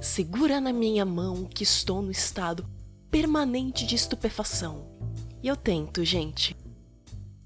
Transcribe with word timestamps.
Segura 0.00 0.62
na 0.62 0.72
minha 0.72 1.04
mão 1.04 1.44
que 1.44 1.62
estou 1.62 2.00
no 2.00 2.10
estado 2.10 2.66
permanente 3.10 3.86
de 3.86 3.94
estupefação. 3.94 4.86
E 5.42 5.48
eu 5.48 5.54
tento, 5.54 6.02
gente. 6.06 6.56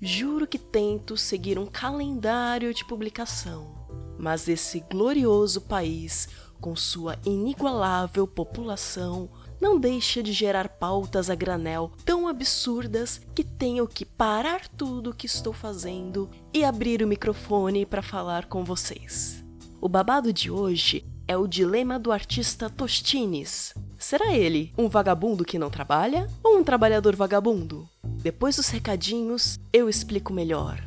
Juro 0.00 0.46
que 0.46 0.56
tento 0.56 1.16
seguir 1.16 1.58
um 1.58 1.66
calendário 1.66 2.72
de 2.72 2.84
publicação. 2.84 3.74
Mas 4.16 4.46
esse 4.46 4.78
glorioso 4.88 5.62
país, 5.62 6.28
com 6.60 6.76
sua 6.76 7.18
inigualável 7.26 8.24
população, 8.24 9.28
não 9.60 9.76
deixa 9.76 10.22
de 10.22 10.32
gerar 10.32 10.68
pautas 10.68 11.28
a 11.28 11.34
granel 11.34 11.90
tão 12.04 12.28
absurdas 12.28 13.20
que 13.34 13.42
tenho 13.42 13.84
que 13.88 14.04
parar 14.04 14.68
tudo 14.68 15.10
o 15.10 15.14
que 15.14 15.26
estou 15.26 15.52
fazendo 15.52 16.30
e 16.52 16.62
abrir 16.62 17.02
o 17.02 17.08
microfone 17.08 17.84
para 17.84 18.00
falar 18.00 18.46
com 18.46 18.62
vocês. 18.62 19.44
O 19.80 19.88
babado 19.88 20.32
de 20.32 20.52
hoje 20.52 21.04
é 21.26 21.36
o 21.36 21.46
dilema 21.46 21.98
do 21.98 22.12
artista 22.12 22.68
Tostines. 22.68 23.74
Será 23.98 24.34
ele 24.34 24.72
um 24.76 24.88
vagabundo 24.88 25.44
que 25.44 25.58
não 25.58 25.70
trabalha 25.70 26.28
ou 26.42 26.58
um 26.58 26.64
trabalhador 26.64 27.16
vagabundo? 27.16 27.88
Depois 28.02 28.56
dos 28.56 28.68
recadinhos, 28.68 29.58
eu 29.72 29.88
explico 29.88 30.32
melhor. 30.32 30.82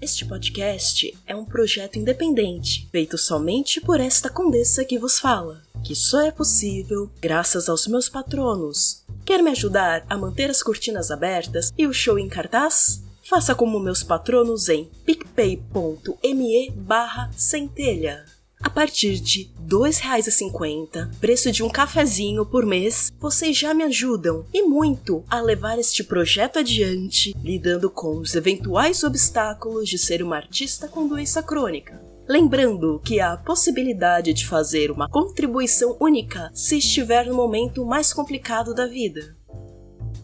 Este 0.00 0.24
podcast 0.24 1.16
é 1.26 1.36
um 1.36 1.44
projeto 1.44 1.98
independente, 1.98 2.88
feito 2.90 3.18
somente 3.18 3.80
por 3.80 4.00
esta 4.00 4.30
condessa 4.30 4.84
que 4.84 4.98
vos 4.98 5.20
fala, 5.20 5.62
que 5.84 5.94
só 5.94 6.22
é 6.22 6.30
possível 6.30 7.10
graças 7.20 7.68
aos 7.68 7.86
meus 7.86 8.08
patronos. 8.08 9.04
Quer 9.24 9.42
me 9.42 9.50
ajudar 9.50 10.04
a 10.08 10.16
manter 10.16 10.50
as 10.50 10.62
cortinas 10.62 11.10
abertas 11.10 11.70
e 11.76 11.86
o 11.86 11.92
show 11.92 12.18
em 12.18 12.28
cartaz? 12.28 13.02
Faça 13.30 13.54
como 13.54 13.78
meus 13.78 14.02
patronos 14.02 14.68
em 14.68 14.90
picpay.me 15.06 16.70
barra 16.72 17.30
centelha. 17.36 18.24
A 18.60 18.68
partir 18.68 19.20
de 19.20 19.42
R$ 19.42 19.68
2,50, 19.68 21.14
preço 21.20 21.52
de 21.52 21.62
um 21.62 21.68
cafezinho 21.68 22.44
por 22.44 22.66
mês, 22.66 23.12
vocês 23.20 23.56
já 23.56 23.72
me 23.72 23.84
ajudam 23.84 24.44
e 24.52 24.62
muito 24.62 25.22
a 25.30 25.40
levar 25.40 25.78
este 25.78 26.02
projeto 26.02 26.58
adiante, 26.58 27.32
lidando 27.40 27.88
com 27.88 28.18
os 28.18 28.34
eventuais 28.34 29.04
obstáculos 29.04 29.88
de 29.88 29.96
ser 29.96 30.24
uma 30.24 30.34
artista 30.34 30.88
com 30.88 31.06
doença 31.06 31.40
crônica. 31.40 32.02
Lembrando 32.28 33.00
que 33.04 33.20
há 33.20 33.34
a 33.34 33.36
possibilidade 33.36 34.32
de 34.32 34.44
fazer 34.44 34.90
uma 34.90 35.08
contribuição 35.08 35.96
única 36.00 36.50
se 36.52 36.78
estiver 36.78 37.26
no 37.26 37.34
momento 37.34 37.86
mais 37.86 38.12
complicado 38.12 38.74
da 38.74 38.88
vida. 38.88 39.36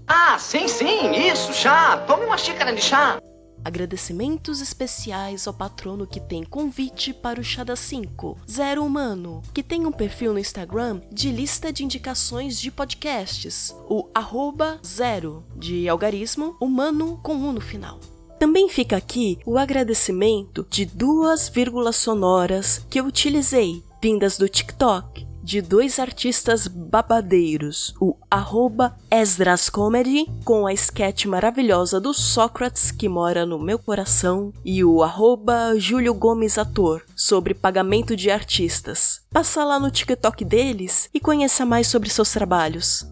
Ah, 0.07 0.39
sim, 0.39 0.69
sim, 0.69 1.11
isso, 1.13 1.53
chá. 1.53 1.99
Tome 2.07 2.27
uma 2.27 2.39
xícara 2.39 2.73
de 2.73 2.81
chá. 2.81 3.19
Agradecimentos 3.65 4.61
especiais 4.61 5.49
ao 5.49 5.53
patrono 5.53 6.07
que 6.07 6.21
tem 6.21 6.45
convite 6.45 7.13
para 7.13 7.41
o 7.41 7.45
Chá 7.45 7.65
das 7.65 7.81
5, 7.81 8.39
Zero 8.49 8.85
Humano, 8.85 9.43
que 9.53 9.65
tem 9.65 9.85
um 9.85 9.91
perfil 9.91 10.33
no 10.33 10.39
Instagram 10.39 11.01
de 11.11 11.33
lista 11.33 11.73
de 11.73 11.83
indicações 11.85 12.61
de 12.61 12.71
podcasts, 12.71 13.75
o 13.89 14.09
arroba 14.15 14.79
zero, 14.87 15.45
de 15.57 15.89
algarismo, 15.89 16.57
humano 16.61 17.19
com 17.25 17.35
um 17.35 17.51
no 17.51 17.61
final. 17.61 17.99
Também 18.39 18.69
fica 18.69 18.97
aqui 18.97 19.41
o 19.45 19.59
agradecimento 19.59 20.65
de 20.71 20.85
duas 20.85 21.49
vírgulas 21.49 21.97
sonoras 21.97 22.87
que 22.89 23.01
eu 23.01 23.07
utilizei, 23.07 23.83
vindas 24.01 24.39
do 24.39 24.49
TikTok, 24.49 25.26
de 25.47 25.63
dois 25.63 26.01
artistas 26.01 26.67
babadeiros, 26.67 27.95
o 28.01 28.17
arroba 28.29 28.99
Esdras 29.09 29.71
Comedy, 29.71 30.27
com 30.45 30.67
a 30.67 30.73
sketch 30.73 31.27
maravilhosa 31.27 32.01
do 32.01 32.13
Sócrates 32.13 32.91
que 32.91 33.09
mora 33.09 33.47
no 33.47 33.57
meu 33.57 33.79
coração, 33.79 34.53
e 34.65 34.83
o 34.83 35.05
arroba 35.05 35.79
Júlio 35.79 36.13
Gomes 36.15 36.59
Ator, 36.59 37.05
sobre 37.15 37.55
pagamento 37.55 38.17
de 38.17 38.29
artistas. 38.29 39.21
Passa 39.31 39.63
lá 39.63 39.79
no 39.79 39.89
TikTok 39.89 40.45
deles 40.45 41.09
e 41.15 41.21
conheça 41.21 41.65
mais 41.65 41.87
sobre 41.87 42.11
seus 42.11 42.33
trabalhos. 42.33 43.07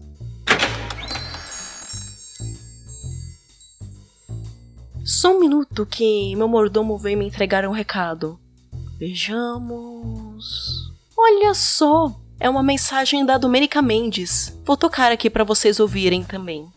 Só 5.05 5.33
um 5.33 5.39
minuto 5.39 5.85
que 5.85 6.35
meu 6.35 6.49
mordomo 6.49 6.97
veio 6.97 7.17
me 7.17 7.27
entregar 7.27 7.65
um 7.65 7.71
recado. 7.71 8.37
Vejamos. 8.99 10.45
Olha 11.17 11.53
só, 11.53 12.13
é 12.39 12.49
uma 12.49 12.63
mensagem 12.63 13.25
da 13.25 13.37
Domenica 13.37 13.81
Mendes. 13.81 14.57
Vou 14.65 14.75
tocar 14.75 15.11
aqui 15.11 15.29
para 15.29 15.43
vocês 15.43 15.79
ouvirem 15.79 16.23
também. 16.23 16.67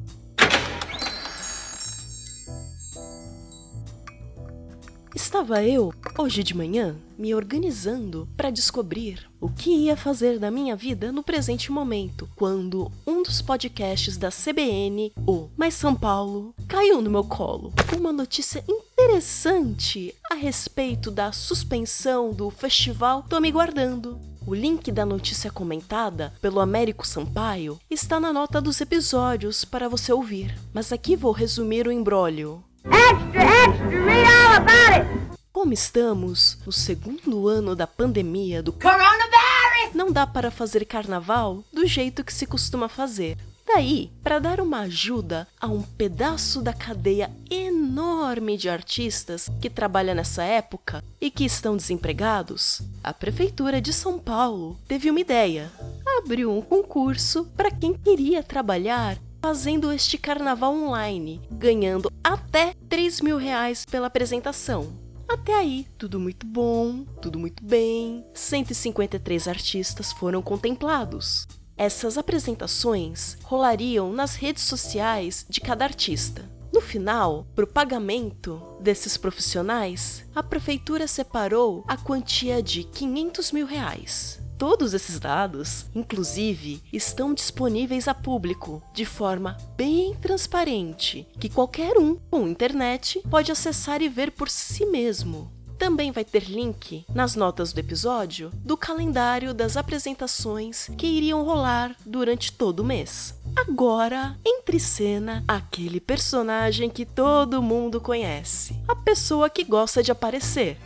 Estava 5.16 5.64
eu, 5.64 5.94
hoje 6.18 6.42
de 6.42 6.54
manhã, 6.54 6.94
me 7.16 7.34
organizando 7.34 8.28
para 8.36 8.50
descobrir 8.50 9.26
o 9.40 9.48
que 9.48 9.70
ia 9.70 9.96
fazer 9.96 10.38
da 10.38 10.50
minha 10.50 10.76
vida 10.76 11.10
no 11.10 11.22
presente 11.22 11.72
momento, 11.72 12.28
quando 12.36 12.92
um 13.06 13.22
dos 13.22 13.40
podcasts 13.40 14.18
da 14.18 14.28
CBN, 14.28 15.14
o 15.26 15.48
Mais 15.56 15.72
São 15.72 15.94
Paulo, 15.94 16.54
caiu 16.68 17.00
no 17.00 17.10
meu 17.10 17.24
colo. 17.24 17.72
Uma 17.98 18.12
notícia 18.12 18.62
interessante 18.68 20.14
a 20.30 20.34
respeito 20.34 21.10
da 21.10 21.32
suspensão 21.32 22.30
do 22.30 22.50
festival 22.50 23.24
Tô 23.26 23.40
Me 23.40 23.50
Guardando. 23.50 24.20
O 24.46 24.54
link 24.54 24.92
da 24.92 25.06
notícia 25.06 25.50
comentada 25.50 26.34
pelo 26.42 26.60
Américo 26.60 27.06
Sampaio 27.06 27.80
está 27.90 28.20
na 28.20 28.34
nota 28.34 28.60
dos 28.60 28.82
episódios 28.82 29.64
para 29.64 29.88
você 29.88 30.12
ouvir, 30.12 30.54
mas 30.74 30.92
aqui 30.92 31.16
vou 31.16 31.32
resumir 31.32 31.88
o 31.88 31.92
embrólio. 31.92 32.62
Extra, 32.90 33.42
extra, 33.42 34.04
read 34.04 34.26
all 34.26 34.56
about 34.56 34.92
it! 34.94 35.38
Como 35.52 35.72
estamos 35.72 36.58
no 36.64 36.72
segundo 36.72 37.48
ano 37.48 37.74
da 37.74 37.86
pandemia 37.86 38.62
do 38.62 38.72
Coronavirus, 38.72 39.94
não 39.94 40.12
dá 40.12 40.26
para 40.26 40.50
fazer 40.50 40.84
carnaval 40.84 41.64
do 41.72 41.86
jeito 41.86 42.22
que 42.22 42.32
se 42.32 42.46
costuma 42.46 42.88
fazer. 42.88 43.36
Daí, 43.66 44.12
para 44.22 44.38
dar 44.38 44.60
uma 44.60 44.80
ajuda 44.80 45.48
a 45.60 45.66
um 45.66 45.82
pedaço 45.82 46.62
da 46.62 46.72
cadeia 46.72 47.30
enorme 47.50 48.56
de 48.56 48.68
artistas 48.68 49.50
que 49.60 49.68
trabalha 49.68 50.14
nessa 50.14 50.44
época 50.44 51.02
e 51.20 51.30
que 51.30 51.44
estão 51.44 51.76
desempregados, 51.76 52.80
a 53.02 53.12
Prefeitura 53.12 53.80
de 53.80 53.92
São 53.92 54.20
Paulo 54.20 54.78
teve 54.86 55.10
uma 55.10 55.20
ideia. 55.20 55.70
Abriu 56.18 56.56
um 56.56 56.62
concurso 56.62 57.44
para 57.56 57.70
quem 57.70 57.92
queria 57.92 58.42
trabalhar 58.42 59.18
fazendo 59.46 59.92
este 59.92 60.18
carnaval 60.18 60.74
online, 60.74 61.40
ganhando 61.52 62.10
até 62.24 62.74
3 62.88 63.20
mil 63.20 63.36
reais 63.36 63.84
pela 63.84 64.08
apresentação. 64.08 64.92
Até 65.28 65.54
aí, 65.54 65.86
tudo 65.96 66.18
muito 66.18 66.44
bom, 66.44 67.04
tudo 67.22 67.38
muito 67.38 67.62
bem. 67.62 68.26
153 68.34 69.46
artistas 69.46 70.10
foram 70.10 70.42
contemplados. 70.42 71.46
Essas 71.76 72.18
apresentações 72.18 73.38
rolariam 73.44 74.12
nas 74.12 74.34
redes 74.34 74.64
sociais 74.64 75.46
de 75.48 75.60
cada 75.60 75.84
artista. 75.84 76.50
No 76.72 76.80
final, 76.80 77.46
para 77.54 77.66
o 77.66 77.68
pagamento 77.68 78.60
desses 78.80 79.16
profissionais, 79.16 80.24
a 80.34 80.42
prefeitura 80.42 81.06
separou 81.06 81.84
a 81.86 81.96
quantia 81.96 82.60
de 82.60 82.82
500 82.82 83.52
mil 83.52 83.64
reais. 83.64 84.44
Todos 84.58 84.94
esses 84.94 85.20
dados, 85.20 85.84
inclusive, 85.94 86.82
estão 86.90 87.34
disponíveis 87.34 88.08
a 88.08 88.14
público 88.14 88.82
de 88.94 89.04
forma 89.04 89.56
bem 89.76 90.14
transparente, 90.14 91.28
que 91.38 91.50
qualquer 91.50 91.98
um 91.98 92.16
com 92.30 92.48
internet 92.48 93.20
pode 93.30 93.52
acessar 93.52 94.00
e 94.00 94.08
ver 94.08 94.30
por 94.30 94.48
si 94.48 94.86
mesmo. 94.86 95.52
Também 95.78 96.10
vai 96.10 96.24
ter 96.24 96.44
link 96.44 97.04
nas 97.14 97.34
notas 97.34 97.74
do 97.74 97.80
episódio 97.80 98.50
do 98.64 98.78
calendário 98.78 99.52
das 99.52 99.76
apresentações 99.76 100.88
que 100.96 101.06
iriam 101.06 101.44
rolar 101.44 101.94
durante 102.06 102.50
todo 102.50 102.80
o 102.80 102.84
mês. 102.84 103.34
Agora, 103.54 104.38
entre 104.44 104.80
cena, 104.80 105.44
aquele 105.46 106.00
personagem 106.00 106.88
que 106.88 107.04
todo 107.04 107.62
mundo 107.62 108.00
conhece, 108.00 108.74
a 108.88 108.96
pessoa 108.96 109.50
que 109.50 109.64
gosta 109.64 110.02
de 110.02 110.10
aparecer 110.10 110.78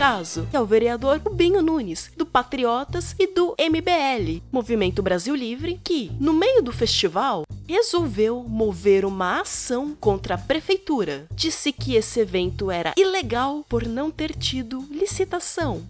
caso 0.00 0.48
é 0.50 0.58
o 0.58 0.64
vereador 0.64 1.20
Rubinho 1.22 1.60
Nunes, 1.60 2.10
do 2.16 2.24
Patriotas 2.24 3.14
e 3.18 3.26
do 3.26 3.54
MBL, 3.58 4.42
Movimento 4.50 5.02
Brasil 5.02 5.34
Livre, 5.34 5.78
que, 5.84 6.10
no 6.18 6.32
meio 6.32 6.62
do 6.62 6.72
festival, 6.72 7.42
resolveu 7.68 8.42
mover 8.48 9.04
uma 9.04 9.42
ação 9.42 9.94
contra 10.00 10.36
a 10.36 10.38
prefeitura. 10.38 11.26
Disse 11.34 11.70
que 11.70 11.96
esse 11.96 12.18
evento 12.18 12.70
era 12.70 12.94
ilegal 12.96 13.62
por 13.68 13.86
não 13.86 14.10
ter 14.10 14.34
tido 14.34 14.82
licitação. 14.90 15.84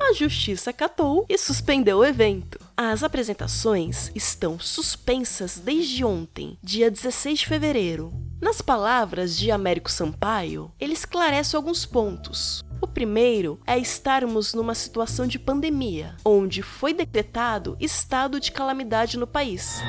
A 0.00 0.12
justiça 0.14 0.72
catou 0.72 1.26
e 1.28 1.38
suspendeu 1.38 1.98
o 1.98 2.04
evento. 2.04 2.67
As 2.80 3.02
apresentações 3.02 4.08
estão 4.14 4.56
suspensas 4.56 5.58
desde 5.58 6.04
ontem, 6.04 6.56
dia 6.62 6.88
16 6.88 7.40
de 7.40 7.46
fevereiro. 7.48 8.12
Nas 8.40 8.62
palavras 8.62 9.36
de 9.36 9.50
Américo 9.50 9.90
Sampaio, 9.90 10.70
ele 10.78 10.92
esclarece 10.92 11.56
alguns 11.56 11.84
pontos. 11.84 12.64
O 12.80 12.86
primeiro 12.86 13.58
é 13.66 13.76
estarmos 13.76 14.54
numa 14.54 14.76
situação 14.76 15.26
de 15.26 15.40
pandemia, 15.40 16.14
onde 16.24 16.62
foi 16.62 16.94
decretado 16.94 17.76
estado 17.80 18.38
de 18.38 18.52
calamidade 18.52 19.18
no 19.18 19.26
país. 19.26 19.82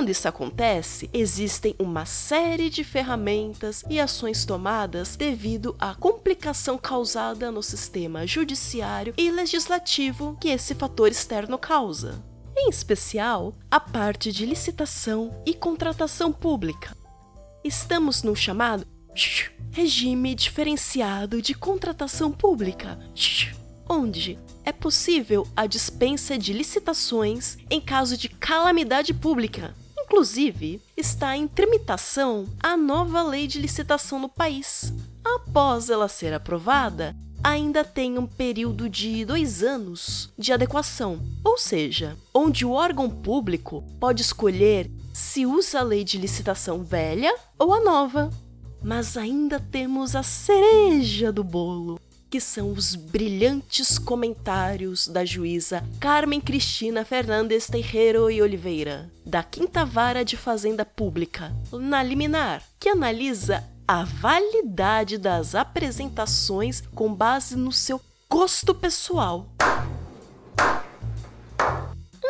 Quando 0.00 0.08
isso 0.08 0.26
acontece, 0.26 1.10
existem 1.12 1.76
uma 1.78 2.06
série 2.06 2.70
de 2.70 2.82
ferramentas 2.82 3.84
e 3.86 4.00
ações 4.00 4.46
tomadas 4.46 5.14
devido 5.14 5.76
à 5.78 5.94
complicação 5.94 6.78
causada 6.78 7.52
no 7.52 7.62
sistema 7.62 8.26
judiciário 8.26 9.12
e 9.18 9.30
legislativo 9.30 10.38
que 10.40 10.48
esse 10.48 10.74
fator 10.74 11.10
externo 11.10 11.58
causa 11.58 12.24
em 12.56 12.70
especial 12.70 13.52
a 13.70 13.78
parte 13.78 14.32
de 14.32 14.46
licitação 14.46 15.38
e 15.44 15.52
contratação 15.52 16.32
pública. 16.32 16.96
Estamos 17.62 18.22
no 18.22 18.34
chamado 18.34 18.86
regime 19.70 20.34
diferenciado 20.34 21.42
de 21.42 21.52
contratação 21.52 22.32
pública, 22.32 22.98
onde 23.86 24.38
é 24.64 24.72
possível 24.72 25.46
a 25.54 25.66
dispensa 25.66 26.38
de 26.38 26.54
licitações 26.54 27.58
em 27.70 27.82
caso 27.82 28.16
de 28.16 28.30
calamidade 28.30 29.12
pública. 29.12 29.74
Inclusive, 30.10 30.82
está 30.96 31.36
em 31.36 31.46
tramitação 31.46 32.44
a 32.60 32.76
nova 32.76 33.22
lei 33.22 33.46
de 33.46 33.60
licitação 33.60 34.18
no 34.18 34.28
país. 34.28 34.92
Após 35.24 35.88
ela 35.88 36.08
ser 36.08 36.34
aprovada, 36.34 37.14
ainda 37.44 37.84
tem 37.84 38.18
um 38.18 38.26
período 38.26 38.88
de 38.88 39.24
dois 39.24 39.62
anos 39.62 40.28
de 40.36 40.52
adequação, 40.52 41.20
ou 41.44 41.56
seja, 41.56 42.18
onde 42.34 42.66
o 42.66 42.72
órgão 42.72 43.08
público 43.08 43.84
pode 44.00 44.22
escolher 44.22 44.90
se 45.12 45.46
usa 45.46 45.78
a 45.78 45.84
lei 45.84 46.02
de 46.02 46.18
licitação 46.18 46.82
velha 46.82 47.32
ou 47.56 47.72
a 47.72 47.78
nova. 47.78 48.30
Mas 48.82 49.16
ainda 49.16 49.60
temos 49.60 50.16
a 50.16 50.24
cereja 50.24 51.30
do 51.30 51.44
bolo, 51.44 52.00
que 52.30 52.40
são 52.40 52.70
os 52.70 52.94
brilhantes 52.94 53.98
comentários 53.98 55.08
da 55.08 55.24
juíza 55.24 55.82
Carmen 55.98 56.40
Cristina 56.40 57.04
Fernandes 57.04 57.66
Teixeiro 57.66 58.30
e 58.30 58.40
Oliveira, 58.40 59.10
da 59.26 59.42
Quinta 59.42 59.84
Vara 59.84 60.24
de 60.24 60.36
Fazenda 60.36 60.84
Pública, 60.84 61.52
na 61.72 62.00
liminar, 62.04 62.62
que 62.78 62.88
analisa 62.88 63.64
a 63.86 64.04
validade 64.04 65.18
das 65.18 65.56
apresentações 65.56 66.80
com 66.94 67.12
base 67.12 67.56
no 67.56 67.72
seu 67.72 68.00
gosto 68.30 68.72
pessoal. 68.72 69.48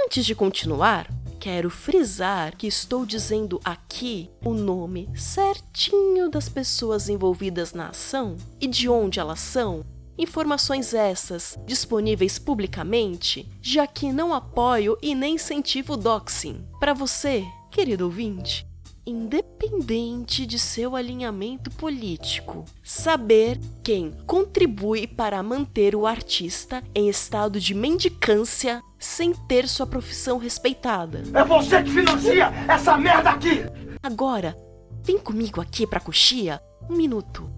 Antes 0.07 0.25
de 0.25 0.35
continuar, 0.35 1.07
quero 1.41 1.71
frisar 1.71 2.55
que 2.55 2.67
estou 2.67 3.07
dizendo 3.07 3.59
aqui 3.65 4.31
o 4.45 4.53
nome 4.53 5.09
certinho 5.17 6.29
das 6.29 6.51
pessoas 6.51 7.09
envolvidas 7.09 7.73
na 7.73 7.89
ação 7.89 8.37
e 8.61 8.67
de 8.67 8.91
onde 8.91 9.19
elas 9.19 9.41
são. 9.41 9.83
Informações 10.19 10.93
essas 10.93 11.59
disponíveis 11.65 12.39
publicamente, 12.39 13.51
já 13.63 13.87
que 13.87 14.13
não 14.13 14.35
apoio 14.35 14.99
e 15.01 15.15
nem 15.15 15.37
incentivo 15.37 15.95
o 15.95 15.97
doxing. 15.97 16.63
Para 16.79 16.93
você, 16.93 17.43
querido 17.71 18.05
ouvinte, 18.05 18.70
independente 19.07 20.47
de 20.47 20.59
seu 20.59 20.95
alinhamento 20.95 21.71
político. 21.71 22.65
Saber 22.83 23.59
quem 23.83 24.13
contribui 24.27 25.07
para 25.07 25.43
manter 25.43 25.95
o 25.95 26.07
artista 26.07 26.83
em 26.95 27.09
estado 27.09 27.59
de 27.59 27.75
mendicância 27.75 28.83
sem 28.99 29.33
ter 29.33 29.67
sua 29.69 29.87
profissão 29.87 30.39
respeitada. 30.39 31.23
É 31.33 31.45
você 31.45 31.83
que 31.83 31.91
financia 31.91 32.53
essa 32.69 32.97
merda 32.97 33.31
aqui! 33.31 33.65
Agora, 34.03 34.57
vem 35.03 35.19
comigo 35.19 35.61
aqui 35.61 35.87
para 35.87 36.01
Coxia 36.01 36.61
um 36.89 36.97
minuto 36.97 37.51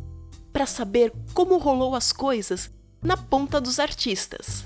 para 0.52 0.66
saber 0.66 1.12
como 1.32 1.56
rolou 1.56 1.94
as 1.94 2.12
coisas 2.12 2.70
na 3.02 3.16
ponta 3.16 3.60
dos 3.60 3.80
artistas. 3.80 4.64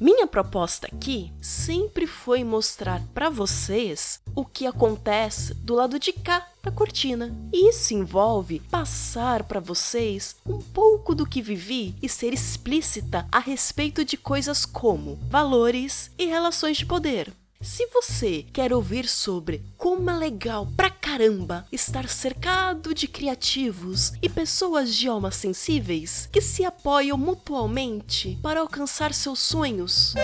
Minha 0.00 0.28
proposta 0.28 0.86
aqui 0.86 1.32
sempre 1.40 2.06
foi 2.06 2.44
mostrar 2.44 3.02
para 3.12 3.28
vocês 3.28 4.20
o 4.32 4.44
que 4.44 4.64
acontece 4.64 5.54
do 5.54 5.74
lado 5.74 5.98
de 5.98 6.12
cá 6.12 6.46
da 6.62 6.70
cortina. 6.70 7.34
Isso 7.52 7.94
envolve 7.94 8.60
passar 8.70 9.42
para 9.42 9.58
vocês 9.58 10.36
um 10.46 10.58
pouco 10.58 11.16
do 11.16 11.26
que 11.26 11.42
vivi 11.42 11.96
e 12.00 12.08
ser 12.08 12.32
explícita 12.32 13.26
a 13.32 13.40
respeito 13.40 14.04
de 14.04 14.16
coisas 14.16 14.64
como 14.64 15.16
valores 15.28 16.12
e 16.16 16.26
relações 16.26 16.76
de 16.76 16.86
poder. 16.86 17.32
Se 17.60 17.86
você 17.86 18.46
quer 18.52 18.72
ouvir 18.72 19.08
sobre 19.08 19.64
como 19.76 20.08
é 20.08 20.16
legal 20.16 20.68
pra 20.76 20.88
caramba 20.88 21.66
estar 21.72 22.08
cercado 22.08 22.94
de 22.94 23.08
criativos 23.08 24.12
e 24.22 24.28
pessoas 24.28 24.94
de 24.94 25.08
almas 25.08 25.34
sensíveis 25.34 26.28
que 26.30 26.40
se 26.40 26.64
apoiam 26.64 27.18
mutualmente 27.18 28.38
para 28.40 28.60
alcançar 28.60 29.12
seus 29.12 29.40
sonhos, 29.40 30.14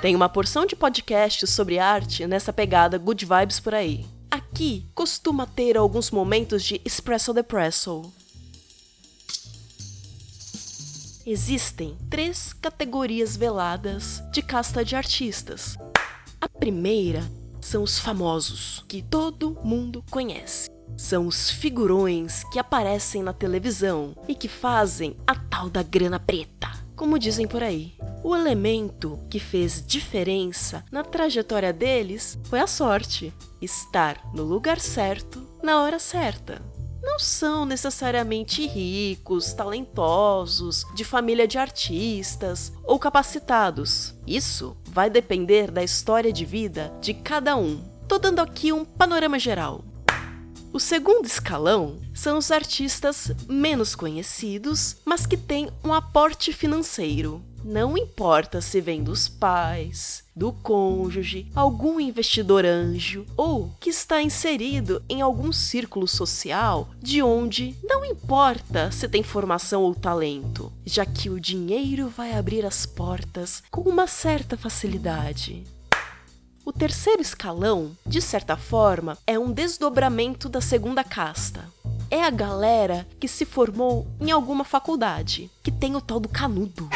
tem 0.00 0.16
uma 0.16 0.30
porção 0.30 0.64
de 0.64 0.74
podcasts 0.74 1.50
sobre 1.50 1.78
arte 1.78 2.26
nessa 2.26 2.54
pegada 2.54 2.96
good 2.96 3.26
vibes 3.26 3.60
por 3.60 3.74
aí. 3.74 4.06
Aqui 4.30 4.86
costuma 4.94 5.46
ter 5.46 5.76
alguns 5.76 6.10
momentos 6.10 6.64
de 6.64 6.80
espresso 6.86 7.34
depresso. 7.34 8.10
Existem 11.26 11.98
três 12.08 12.54
categorias 12.54 13.36
veladas 13.36 14.22
de 14.32 14.40
casta 14.40 14.82
de 14.82 14.96
artistas 14.96 15.76
primeira 16.64 17.22
são 17.60 17.82
os 17.82 17.98
famosos, 17.98 18.82
que 18.88 19.02
todo 19.02 19.58
mundo 19.62 20.02
conhece. 20.10 20.70
São 20.96 21.26
os 21.26 21.50
figurões 21.50 22.42
que 22.44 22.58
aparecem 22.58 23.22
na 23.22 23.34
televisão 23.34 24.16
e 24.26 24.34
que 24.34 24.48
fazem 24.48 25.14
a 25.26 25.34
tal 25.34 25.68
da 25.68 25.82
grana 25.82 26.18
preta, 26.18 26.70
como 26.96 27.18
dizem 27.18 27.46
por 27.46 27.62
aí. 27.62 27.92
O 28.22 28.34
elemento 28.34 29.18
que 29.28 29.38
fez 29.38 29.84
diferença 29.86 30.82
na 30.90 31.04
trajetória 31.04 31.70
deles 31.70 32.38
foi 32.44 32.60
a 32.60 32.66
sorte, 32.66 33.30
estar 33.60 34.18
no 34.32 34.42
lugar 34.42 34.80
certo 34.80 35.46
na 35.62 35.82
hora 35.82 35.98
certa 35.98 36.62
não 37.04 37.18
são 37.18 37.64
necessariamente 37.66 38.66
ricos, 38.66 39.52
talentosos, 39.52 40.84
de 40.94 41.04
família 41.04 41.46
de 41.46 41.58
artistas 41.58 42.72
ou 42.82 42.98
capacitados. 42.98 44.14
Isso 44.26 44.76
vai 44.86 45.10
depender 45.10 45.70
da 45.70 45.84
história 45.84 46.32
de 46.32 46.44
vida 46.44 46.92
de 47.00 47.14
cada 47.14 47.54
um. 47.56 47.84
Tô 48.08 48.18
dando 48.18 48.40
aqui 48.40 48.72
um 48.72 48.84
panorama 48.84 49.38
geral. 49.38 49.84
O 50.72 50.80
segundo 50.80 51.26
escalão 51.26 52.00
são 52.12 52.36
os 52.36 52.50
artistas 52.50 53.30
menos 53.48 53.94
conhecidos, 53.94 54.96
mas 55.04 55.24
que 55.24 55.36
têm 55.36 55.70
um 55.84 55.92
aporte 55.92 56.52
financeiro. 56.52 57.44
Não 57.64 57.96
importa 57.96 58.60
se 58.60 58.78
vem 58.78 59.02
dos 59.02 59.26
pais, 59.26 60.22
do 60.36 60.52
cônjuge, 60.52 61.50
algum 61.54 61.98
investidor 61.98 62.66
anjo 62.66 63.24
ou 63.38 63.72
que 63.80 63.88
está 63.88 64.20
inserido 64.20 65.02
em 65.08 65.22
algum 65.22 65.50
círculo 65.50 66.06
social 66.06 66.90
de 67.00 67.22
onde 67.22 67.74
não 67.82 68.04
importa 68.04 68.92
se 68.92 69.08
tem 69.08 69.22
formação 69.22 69.82
ou 69.82 69.94
talento, 69.94 70.70
já 70.84 71.06
que 71.06 71.30
o 71.30 71.40
dinheiro 71.40 72.06
vai 72.10 72.34
abrir 72.34 72.66
as 72.66 72.84
portas 72.84 73.62
com 73.70 73.80
uma 73.80 74.06
certa 74.06 74.58
facilidade. 74.58 75.64
O 76.66 76.72
terceiro 76.72 77.22
escalão, 77.22 77.96
de 78.06 78.20
certa 78.20 78.58
forma, 78.58 79.16
é 79.26 79.38
um 79.38 79.50
desdobramento 79.50 80.50
da 80.50 80.60
segunda 80.60 81.02
casta. 81.02 81.64
É 82.10 82.22
a 82.22 82.30
galera 82.30 83.06
que 83.18 83.26
se 83.26 83.46
formou 83.46 84.06
em 84.20 84.30
alguma 84.30 84.64
faculdade, 84.64 85.50
que 85.62 85.72
tem 85.72 85.96
o 85.96 86.00
tal 86.00 86.20
do 86.20 86.28
canudo. 86.28 86.88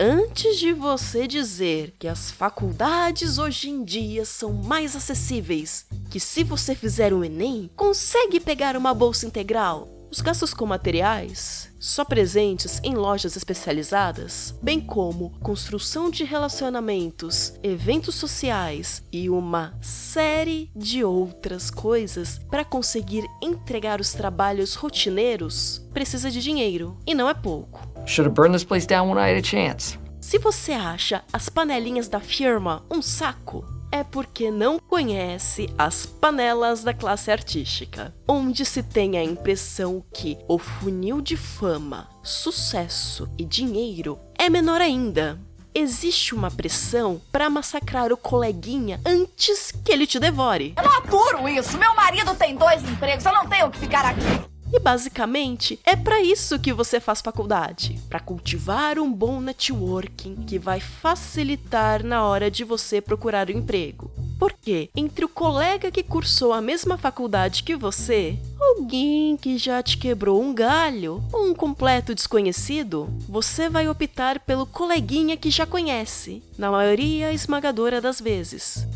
Antes 0.00 0.58
de 0.58 0.72
você 0.72 1.26
dizer 1.26 1.94
que 1.98 2.08
as 2.08 2.30
faculdades 2.30 3.38
hoje 3.38 3.70
em 3.70 3.84
dia 3.84 4.24
são 4.24 4.52
mais 4.52 4.96
acessíveis, 4.96 5.86
que 6.10 6.18
se 6.18 6.42
você 6.42 6.74
fizer 6.74 7.12
o 7.12 7.24
Enem, 7.24 7.70
consegue 7.76 8.40
pegar 8.40 8.76
uma 8.76 8.92
bolsa 8.92 9.24
integral, 9.24 9.88
os 10.14 10.20
gastos 10.20 10.54
com 10.54 10.64
materiais, 10.64 11.74
só 11.80 12.04
presentes 12.04 12.80
em 12.84 12.94
lojas 12.94 13.34
especializadas, 13.34 14.54
bem 14.62 14.80
como 14.80 15.30
construção 15.40 16.08
de 16.08 16.22
relacionamentos, 16.22 17.54
eventos 17.64 18.14
sociais 18.14 19.02
e 19.10 19.28
uma 19.28 19.76
série 19.82 20.70
de 20.76 21.02
outras 21.02 21.68
coisas 21.68 22.38
para 22.48 22.64
conseguir 22.64 23.24
entregar 23.42 24.00
os 24.00 24.12
trabalhos 24.12 24.76
rotineiros, 24.76 25.84
precisa 25.92 26.30
de 26.30 26.40
dinheiro, 26.40 26.96
e 27.04 27.12
não 27.12 27.28
é 27.28 27.34
pouco. 27.34 27.80
Should 28.06 28.28
have 28.28 28.36
burned 28.36 28.54
this 28.54 28.62
place 28.62 28.86
down 28.86 29.08
when 29.08 29.18
I 29.18 29.32
had 29.32 29.40
a 29.40 29.42
chance. 29.42 29.98
Se 30.20 30.38
você 30.38 30.74
acha 30.74 31.24
as 31.32 31.48
panelinhas 31.48 32.06
da 32.06 32.20
firma 32.20 32.84
um 32.88 33.02
saco, 33.02 33.64
é 33.94 34.02
porque 34.02 34.50
não 34.50 34.80
conhece 34.80 35.72
as 35.78 36.04
panelas 36.04 36.82
da 36.82 36.92
classe 36.92 37.30
artística, 37.30 38.12
onde 38.26 38.64
se 38.64 38.82
tem 38.82 39.16
a 39.16 39.22
impressão 39.22 40.04
que 40.12 40.36
o 40.48 40.58
funil 40.58 41.20
de 41.20 41.36
fama, 41.36 42.08
sucesso 42.20 43.30
e 43.38 43.44
dinheiro 43.44 44.18
é 44.36 44.50
menor 44.50 44.80
ainda. 44.80 45.38
Existe 45.72 46.34
uma 46.34 46.50
pressão 46.50 47.22
para 47.30 47.48
massacrar 47.48 48.12
o 48.12 48.16
coleguinha 48.16 49.00
antes 49.06 49.70
que 49.70 49.92
ele 49.92 50.08
te 50.08 50.18
devore. 50.18 50.74
Eu 50.76 50.82
não 50.82 50.98
aturo 50.98 51.48
isso. 51.48 51.78
Meu 51.78 51.94
marido 51.94 52.34
tem 52.34 52.56
dois 52.56 52.82
empregos, 52.82 53.24
eu 53.24 53.32
não 53.32 53.46
tenho 53.46 53.70
que 53.70 53.78
ficar 53.78 54.04
aqui. 54.04 54.53
E 54.74 54.80
basicamente 54.80 55.78
é 55.84 55.94
para 55.94 56.20
isso 56.20 56.58
que 56.58 56.72
você 56.72 56.98
faz 56.98 57.20
faculdade, 57.20 57.96
para 58.08 58.18
cultivar 58.18 58.98
um 58.98 59.10
bom 59.10 59.40
networking 59.40 60.34
que 60.48 60.58
vai 60.58 60.80
facilitar 60.80 62.04
na 62.04 62.24
hora 62.24 62.50
de 62.50 62.64
você 62.64 63.00
procurar 63.00 63.48
um 63.48 63.52
emprego. 63.52 64.10
Porque 64.36 64.90
entre 64.96 65.24
o 65.24 65.28
colega 65.28 65.92
que 65.92 66.02
cursou 66.02 66.52
a 66.52 66.60
mesma 66.60 66.98
faculdade 66.98 67.62
que 67.62 67.76
você, 67.76 68.36
alguém 68.60 69.36
que 69.36 69.56
já 69.58 69.80
te 69.80 69.96
quebrou 69.96 70.42
um 70.42 70.52
galho 70.52 71.22
ou 71.32 71.46
um 71.46 71.54
completo 71.54 72.12
desconhecido, 72.12 73.08
você 73.28 73.68
vai 73.68 73.88
optar 73.88 74.40
pelo 74.40 74.66
coleguinha 74.66 75.36
que 75.36 75.50
já 75.50 75.64
conhece, 75.64 76.42
na 76.58 76.68
maioria 76.68 77.32
esmagadora 77.32 78.00
das 78.00 78.20
vezes. 78.20 78.88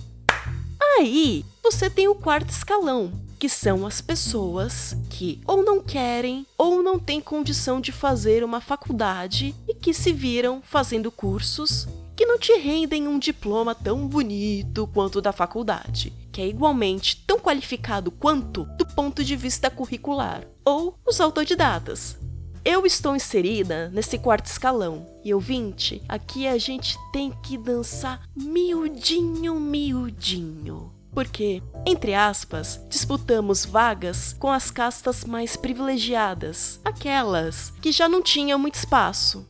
Aí, 0.97 1.45
você 1.63 1.91
tem 1.91 2.09
o 2.09 2.15
quarto 2.15 2.51
escalão, 2.51 3.13
que 3.39 3.49
são 3.49 3.87
as 3.87 4.01
pessoas 4.01 4.97
que 5.11 5.41
ou 5.47 5.63
não 5.63 5.81
querem 5.81 6.47
ou 6.57 6.83
não 6.83 6.99
têm 6.99 7.21
condição 7.21 7.81
de 7.81 7.93
fazer 7.93 8.43
uma 8.43 8.61
faculdade 8.61 9.55
e 9.69 9.75
que 9.75 9.93
se 9.95 10.13
viram 10.13 10.61
fazendo 10.63 11.11
cursos 11.13 11.87
que 12.17 12.27
não 12.27 12.37
te 12.37 12.53
rendem 12.55 13.07
um 13.07 13.17
diploma 13.17 13.77
tão 13.77 14.09
bonito 14.09 14.89
quanto 14.89 15.21
o 15.21 15.23
da 15.23 15.31
faculdade, 15.31 16.13
que 16.33 16.41
é 16.41 16.49
igualmente 16.49 17.23
tão 17.25 17.39
qualificado 17.39 18.11
quanto 18.11 18.65
do 18.77 18.85
ponto 18.85 19.23
de 19.23 19.37
vista 19.37 19.71
curricular, 19.71 20.45
ou 20.65 20.99
os 21.07 21.21
autodidatas. 21.21 22.19
Eu 22.65 22.85
estou 22.85 23.17
inserida 23.17 23.89
nesse 23.91 24.19
quarto 24.19 24.47
escalão. 24.47 25.07
E 25.25 25.33
ouvinte, 25.35 26.03
aqui 26.09 26.47
a 26.47 26.59
gente 26.59 26.97
tem 27.13 27.33
que 27.43 27.57
dançar 27.57 28.21
miudinho, 28.37 29.55
miudinho 29.55 30.99
porque, 31.19 31.61
entre 31.85 32.15
aspas, 32.15 32.81
disputamos 32.89 33.65
vagas 33.65 34.35
com 34.39 34.53
as 34.53 34.71
castas 34.71 35.25
mais 35.25 35.57
privilegiadas, 35.57 36.79
aquelas 36.85 37.73
que 37.83 37.91
já 37.91 38.09
não 38.09 38.23
tinham 38.23 38.57
muito 38.57 38.77
espaço. 38.77 39.45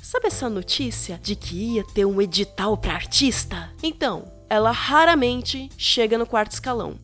Sabe 0.00 0.28
essa 0.28 0.48
notícia 0.48 1.18
de 1.22 1.34
que 1.34 1.74
ia 1.74 1.84
ter 1.84 2.06
um 2.06 2.22
edital 2.22 2.76
para 2.76 2.94
artista? 2.94 3.70
Então, 3.82 4.32
ela 4.48 4.70
raramente 4.70 5.70
chega 5.76 6.16
no 6.16 6.26
quarto 6.26 6.52
escalão. 6.52 6.98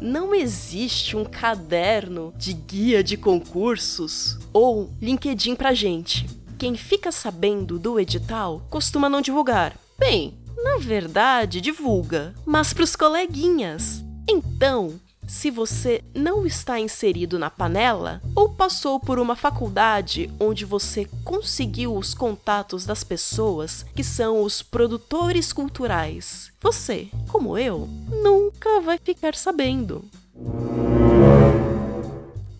Não 0.00 0.34
existe 0.34 1.16
um 1.16 1.24
caderno 1.24 2.32
de 2.36 2.52
guia 2.52 3.02
de 3.02 3.16
concursos 3.16 4.38
ou 4.52 4.90
LinkedIn 5.00 5.54
pra 5.54 5.72
gente. 5.72 6.26
Quem 6.58 6.76
fica 6.76 7.10
sabendo 7.10 7.78
do 7.78 7.98
edital 7.98 8.66
costuma 8.70 9.08
não 9.08 9.20
divulgar. 9.20 9.76
Bem, 9.98 10.34
na 10.62 10.78
verdade, 10.78 11.60
divulga, 11.60 12.34
mas 12.44 12.72
para 12.72 12.84
os 12.84 12.94
coleguinhas. 12.94 14.04
Então, 14.28 15.00
se 15.26 15.50
você 15.50 16.02
não 16.14 16.46
está 16.46 16.78
inserido 16.78 17.38
na 17.38 17.50
panela 17.50 18.22
ou 18.34 18.48
passou 18.48 19.00
por 19.00 19.18
uma 19.18 19.34
faculdade 19.34 20.30
onde 20.38 20.64
você 20.64 21.06
conseguiu 21.24 21.96
os 21.96 22.14
contatos 22.14 22.86
das 22.86 23.02
pessoas 23.02 23.84
que 23.94 24.04
são 24.04 24.42
os 24.42 24.62
produtores 24.62 25.52
culturais, 25.52 26.52
você, 26.60 27.08
como 27.28 27.58
eu, 27.58 27.88
nunca 28.22 28.80
vai 28.80 28.98
ficar 28.98 29.34
sabendo. 29.34 30.04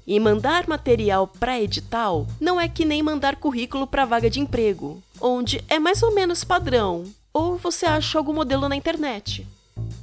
E 0.06 0.20
mandar 0.20 0.68
material 0.68 1.26
para 1.26 1.60
edital 1.60 2.26
não 2.40 2.60
é 2.60 2.68
que 2.68 2.84
nem 2.84 3.02
mandar 3.02 3.36
currículo 3.36 3.86
para 3.86 4.04
vaga 4.04 4.30
de 4.30 4.40
emprego, 4.40 5.02
onde 5.20 5.64
é 5.68 5.78
mais 5.78 6.02
ou 6.02 6.14
menos 6.14 6.44
padrão, 6.44 7.04
ou 7.32 7.56
você 7.56 7.86
acha 7.86 8.16
algum 8.16 8.32
modelo 8.32 8.68
na 8.68 8.76
internet. 8.76 9.46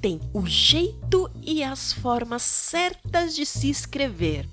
Tem 0.01 0.19
o 0.33 0.45
jeito 0.45 1.29
e 1.41 1.63
as 1.63 1.93
formas 1.93 2.41
certas 2.41 3.35
de 3.35 3.45
se 3.45 3.69
inscrever. 3.69 4.47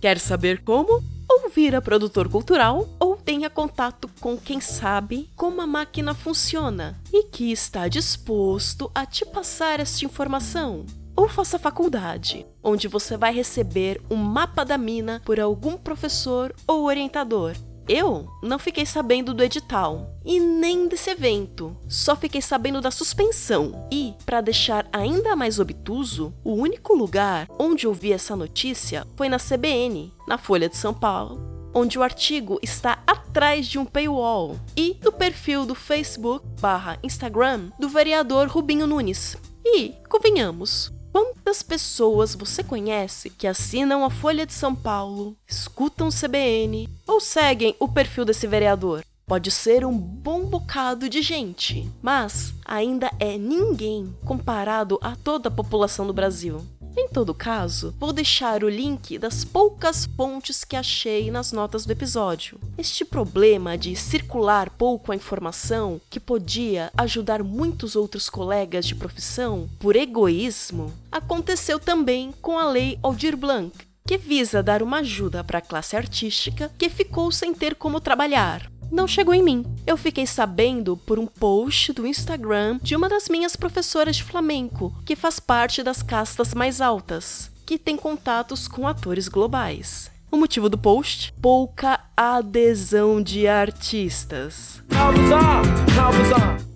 Quer 0.00 0.18
saber 0.18 0.62
como? 0.62 1.02
Ou 1.30 1.48
vira 1.48 1.80
produtor 1.80 2.28
cultural, 2.28 2.88
ou 3.00 3.16
tenha 3.16 3.48
contato 3.48 4.10
com 4.20 4.36
quem 4.36 4.60
sabe 4.60 5.30
como 5.34 5.62
a 5.62 5.66
máquina 5.66 6.14
funciona 6.14 7.00
e 7.12 7.24
que 7.24 7.50
está 7.50 7.88
disposto 7.88 8.90
a 8.94 9.06
te 9.06 9.24
passar 9.24 9.80
esta 9.80 10.04
informação 10.04 10.84
ou 11.16 11.28
faça 11.28 11.58
faculdade, 11.58 12.44
onde 12.62 12.88
você 12.88 13.16
vai 13.16 13.32
receber 13.32 14.00
um 14.10 14.16
mapa 14.16 14.64
da 14.64 14.76
mina 14.76 15.22
por 15.24 15.38
algum 15.38 15.76
professor 15.76 16.54
ou 16.66 16.84
orientador. 16.84 17.54
Eu 17.88 18.28
não 18.42 18.58
fiquei 18.58 18.86
sabendo 18.86 19.34
do 19.34 19.42
edital 19.42 20.10
e 20.24 20.40
nem 20.40 20.88
desse 20.88 21.10
evento, 21.10 21.76
só 21.86 22.16
fiquei 22.16 22.40
sabendo 22.40 22.80
da 22.80 22.90
suspensão. 22.90 23.86
E, 23.92 24.14
para 24.24 24.40
deixar 24.40 24.86
ainda 24.90 25.36
mais 25.36 25.58
obtuso, 25.58 26.34
o 26.42 26.54
único 26.54 26.94
lugar 26.94 27.46
onde 27.58 27.86
eu 27.86 27.92
vi 27.92 28.12
essa 28.12 28.34
notícia 28.34 29.06
foi 29.16 29.28
na 29.28 29.38
CBN, 29.38 30.12
na 30.26 30.38
Folha 30.38 30.68
de 30.68 30.76
São 30.76 30.94
Paulo, 30.94 31.38
onde 31.74 31.98
o 31.98 32.02
artigo 32.02 32.58
está 32.62 33.02
atrás 33.06 33.66
de 33.66 33.78
um 33.78 33.84
paywall, 33.84 34.56
e 34.74 34.98
no 35.02 35.12
perfil 35.12 35.66
do 35.66 35.74
Facebook 35.74 36.46
barra 36.60 36.98
Instagram 37.02 37.70
do 37.78 37.88
vereador 37.88 38.48
Rubinho 38.48 38.86
Nunes. 38.86 39.36
E, 39.62 39.94
convenhamos, 40.08 40.92
Quantas 41.14 41.62
pessoas 41.62 42.34
você 42.34 42.64
conhece 42.64 43.30
que 43.30 43.46
assinam 43.46 44.04
a 44.04 44.10
Folha 44.10 44.44
de 44.44 44.52
São 44.52 44.74
Paulo, 44.74 45.36
escutam 45.46 46.08
o 46.08 46.12
CBN 46.12 46.88
ou 47.06 47.20
seguem 47.20 47.76
o 47.78 47.86
perfil 47.86 48.24
desse 48.24 48.48
vereador? 48.48 49.04
Pode 49.24 49.52
ser 49.52 49.86
um 49.86 49.96
bom 49.96 50.44
bocado 50.44 51.08
de 51.08 51.22
gente, 51.22 51.88
mas 52.02 52.52
ainda 52.64 53.12
é 53.20 53.38
ninguém 53.38 54.12
comparado 54.24 54.98
a 55.00 55.14
toda 55.14 55.48
a 55.48 55.52
população 55.52 56.04
do 56.04 56.12
Brasil. 56.12 56.60
Em 56.96 57.08
todo 57.08 57.34
caso, 57.34 57.92
vou 57.98 58.12
deixar 58.12 58.62
o 58.62 58.68
link 58.68 59.18
das 59.18 59.44
poucas 59.44 60.06
fontes 60.16 60.62
que 60.64 60.76
achei 60.76 61.28
nas 61.28 61.50
notas 61.50 61.84
do 61.84 61.92
episódio. 61.92 62.58
Este 62.78 63.04
problema 63.04 63.76
de 63.76 63.96
circular 63.96 64.70
pouco 64.70 65.10
a 65.10 65.16
informação, 65.16 66.00
que 66.08 66.20
podia 66.20 66.92
ajudar 66.96 67.42
muitos 67.42 67.96
outros 67.96 68.30
colegas 68.30 68.86
de 68.86 68.94
profissão, 68.94 69.68
por 69.80 69.96
egoísmo, 69.96 70.92
aconteceu 71.10 71.80
também 71.80 72.32
com 72.40 72.58
a 72.58 72.68
Lei 72.68 72.96
Aldir 73.02 73.36
Blanc, 73.36 73.76
que 74.06 74.16
visa 74.16 74.62
dar 74.62 74.80
uma 74.82 74.98
ajuda 74.98 75.42
para 75.42 75.58
a 75.58 75.62
classe 75.62 75.96
artística 75.96 76.70
que 76.78 76.88
ficou 76.88 77.32
sem 77.32 77.52
ter 77.52 77.74
como 77.74 78.00
trabalhar 78.00 78.70
não 78.94 79.08
chegou 79.08 79.34
em 79.34 79.42
mim. 79.42 79.66
Eu 79.86 79.96
fiquei 79.96 80.26
sabendo 80.26 80.96
por 80.96 81.18
um 81.18 81.26
post 81.26 81.92
do 81.92 82.06
Instagram 82.06 82.78
de 82.80 82.94
uma 82.94 83.08
das 83.08 83.28
minhas 83.28 83.56
professoras 83.56 84.16
de 84.16 84.22
flamenco, 84.22 84.94
que 85.04 85.16
faz 85.16 85.40
parte 85.40 85.82
das 85.82 86.02
castas 86.02 86.54
mais 86.54 86.80
altas. 86.80 87.52
que 87.66 87.78
tem 87.78 87.96
contatos 87.96 88.68
com 88.68 88.86
atores 88.86 89.26
globais. 89.26 90.10
O 90.30 90.36
motivo 90.36 90.68
do 90.68 90.76
post? 90.76 91.32
Pouca 91.40 91.98
adesão 92.14 93.22
de 93.22 93.48
artistas. 93.48 94.82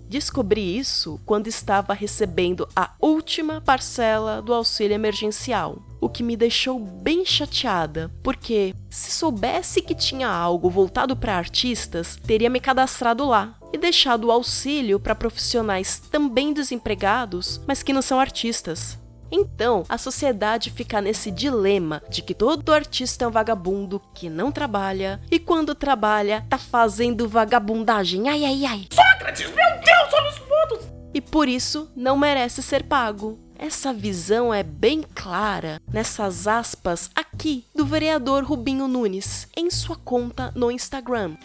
Descobri 0.09 0.75
isso 0.75 1.21
quando 1.23 1.45
estava 1.45 1.93
recebendo 1.93 2.67
a 2.75 2.91
última 2.99 3.61
parcela 3.61 4.41
do 4.41 4.51
auxílio 4.51 4.95
emergencial, 4.95 5.83
o 6.01 6.09
que 6.09 6.23
me 6.23 6.35
deixou 6.35 6.79
bem 6.79 7.23
chateada, 7.23 8.09
porque 8.23 8.73
se 8.89 9.11
soubesse 9.11 9.83
que 9.83 9.93
tinha 9.93 10.27
algo 10.27 10.67
voltado 10.67 11.15
para 11.15 11.37
artistas, 11.37 12.15
teria 12.25 12.49
me 12.49 12.59
cadastrado 12.59 13.23
lá 13.23 13.55
e 13.71 13.77
deixado 13.77 14.25
o 14.25 14.31
auxílio 14.31 14.99
para 14.99 15.13
profissionais 15.13 15.99
também 15.99 16.53
desempregados, 16.53 17.61
mas 17.67 17.83
que 17.83 17.93
não 17.93 18.01
são 18.01 18.19
artistas. 18.19 18.97
Então, 19.31 19.83
a 19.87 19.97
sociedade 19.97 20.69
fica 20.69 21.01
nesse 21.01 21.31
dilema 21.31 22.01
de 22.09 22.21
que 22.21 22.33
todo 22.33 22.73
artista 22.73 23.25
é 23.25 23.27
um 23.27 23.31
vagabundo 23.31 24.01
que 24.13 24.29
não 24.29 24.51
trabalha 24.51 25.21
e 25.31 25.39
quando 25.39 25.75
trabalha 25.75 26.45
tá 26.49 26.57
fazendo 26.57 27.27
vagabundagem. 27.27 28.27
Ai 28.29 28.45
ai 28.45 28.65
ai. 28.65 28.87
Sócrates, 28.91 29.47
meu 29.47 29.69
Deus, 29.83 30.13
olha 30.13 30.29
os 30.29 30.39
pontos! 30.39 30.87
E 31.13 31.21
por 31.21 31.47
isso 31.47 31.91
não 31.95 32.17
merece 32.17 32.61
ser 32.61 32.83
pago. 32.83 33.39
Essa 33.57 33.91
visão 33.91 34.53
é 34.53 34.63
bem 34.63 35.03
clara 35.13 35.81
nessas 35.91 36.47
aspas 36.47 37.09
aqui 37.13 37.65
do 37.75 37.85
vereador 37.85 38.45
Rubinho 38.45 38.87
Nunes 38.87 39.47
em 39.57 39.69
sua 39.69 39.97
conta 39.97 40.51
no 40.55 40.71
Instagram. 40.71 41.35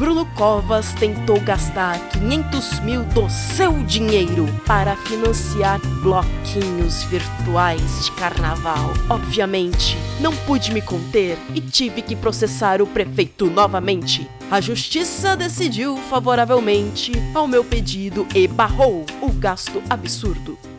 Bruno 0.00 0.24
Covas 0.34 0.94
tentou 0.94 1.38
gastar 1.42 1.98
500 2.08 2.80
mil 2.80 3.04
do 3.04 3.28
seu 3.28 3.70
dinheiro 3.84 4.46
para 4.66 4.96
financiar 4.96 5.78
bloquinhos 6.02 7.02
virtuais 7.02 8.06
de 8.06 8.12
carnaval. 8.12 8.94
Obviamente, 9.10 9.98
não 10.18 10.34
pude 10.34 10.72
me 10.72 10.80
conter 10.80 11.36
e 11.54 11.60
tive 11.60 12.00
que 12.00 12.16
processar 12.16 12.80
o 12.80 12.86
prefeito 12.86 13.50
novamente. 13.50 14.26
A 14.50 14.58
justiça 14.58 15.36
decidiu 15.36 15.98
favoravelmente 16.08 17.12
ao 17.34 17.46
meu 17.46 17.62
pedido 17.62 18.26
e 18.34 18.48
barrou 18.48 19.04
o 19.20 19.30
gasto 19.30 19.82
absurdo. 19.90 20.69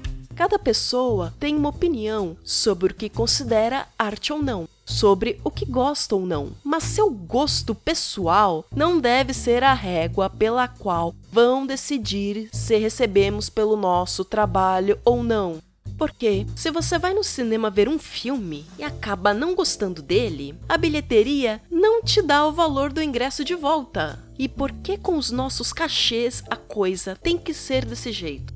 Cada 0.42 0.58
pessoa 0.58 1.32
tem 1.40 1.56
uma 1.56 1.70
opinião 1.70 2.36
sobre 2.44 2.92
o 2.92 2.96
que 2.96 3.10
considera 3.10 3.88
arte 3.96 4.34
ou 4.34 4.42
não, 4.42 4.68
sobre 4.84 5.40
o 5.44 5.52
que 5.52 5.66
gosta 5.66 6.16
ou 6.16 6.26
não, 6.26 6.54
mas 6.64 6.82
seu 6.82 7.12
gosto 7.12 7.76
pessoal 7.76 8.66
não 8.76 9.00
deve 9.00 9.36
ser 9.36 9.64
a 9.64 9.76
régua 9.76 10.32
pela 10.32 10.68
qual 10.68 11.14
vão 11.32 11.68
decidir 11.68 12.50
se 12.52 12.76
recebemos 12.78 13.52
pelo 13.52 13.78
nosso 13.78 14.26
trabalho 14.26 14.98
ou 15.06 15.24
não. 15.24 15.62
Porque 15.96 16.48
se 16.56 16.72
você 16.72 16.98
vai 16.98 17.14
no 17.14 17.24
cinema 17.24 17.70
ver 17.70 17.88
um 17.88 18.00
filme 18.00 18.66
e 18.80 18.84
acaba 18.84 19.36
não 19.36 19.54
gostando 19.54 20.02
dele, 20.02 20.56
a 20.68 20.76
bilheteria 20.76 21.62
não 21.70 22.02
te 22.02 22.20
dá 22.20 22.48
o 22.48 22.52
valor 22.52 22.92
do 22.92 23.00
ingresso 23.00 23.46
de 23.46 23.54
volta. 23.54 24.18
E 24.40 24.50
por 24.50 24.72
que 24.72 24.98
com 24.98 25.18
os 25.18 25.30
nossos 25.30 25.72
cachês 25.72 26.44
a 26.50 26.56
coisa 26.56 27.16
tem 27.22 27.38
que 27.38 27.54
ser 27.54 27.86
desse 27.86 28.12
jeito? 28.12 28.51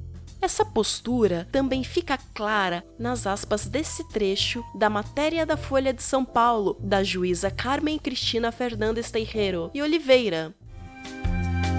Essa 0.46 0.64
postura 0.64 1.48
também 1.52 1.84
fica 1.84 2.20
clara 2.36 2.86
nas 3.00 3.26
aspas 3.26 3.66
desse 3.66 4.08
trecho 4.10 4.64
da 4.76 4.88
matéria 4.92 5.44
da 5.44 5.58
Folha 5.58 5.92
de 5.92 6.04
São 6.04 6.24
Paulo, 6.24 6.78
da 6.80 7.04
juíza 7.04 7.50
Carmen 7.50 7.98
Cristina 7.98 8.52
Fernandes 8.52 9.10
Teijeiro 9.10 9.72
e 9.74 9.82
Oliveira, 9.82 10.54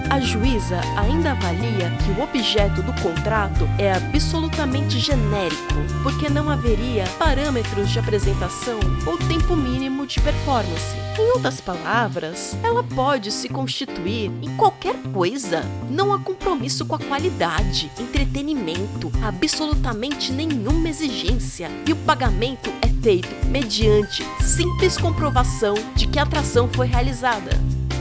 a 0.09 0.19
juíza 0.19 0.79
ainda 0.95 1.31
avalia 1.31 1.91
que 2.03 2.11
o 2.11 2.23
objeto 2.23 2.81
do 2.81 2.93
contrato 3.01 3.67
é 3.77 3.91
absolutamente 3.91 4.99
genérico, 4.99 5.75
porque 6.01 6.29
não 6.29 6.49
haveria 6.49 7.05
parâmetros 7.19 7.89
de 7.89 7.99
apresentação 7.99 8.79
ou 9.05 9.17
tempo 9.17 9.55
mínimo 9.55 10.07
de 10.07 10.19
performance. 10.21 10.95
Em 11.19 11.31
outras 11.31 11.59
palavras, 11.59 12.55
ela 12.63 12.83
pode 12.83 13.31
se 13.31 13.49
constituir 13.49 14.31
em 14.41 14.55
qualquer 14.55 14.95
coisa. 15.13 15.63
Não 15.89 16.13
há 16.13 16.19
compromisso 16.19 16.85
com 16.85 16.95
a 16.95 16.99
qualidade, 16.99 17.91
entretenimento, 17.99 19.11
absolutamente 19.21 20.31
nenhuma 20.31 20.87
exigência, 20.87 21.69
e 21.85 21.91
o 21.91 21.95
pagamento 21.97 22.71
é 22.81 22.87
feito 23.01 23.47
mediante 23.47 24.23
simples 24.41 24.97
comprovação 24.97 25.75
de 25.95 26.07
que 26.07 26.19
a 26.19 26.23
atração 26.23 26.69
foi 26.69 26.87
realizada. 26.87 27.51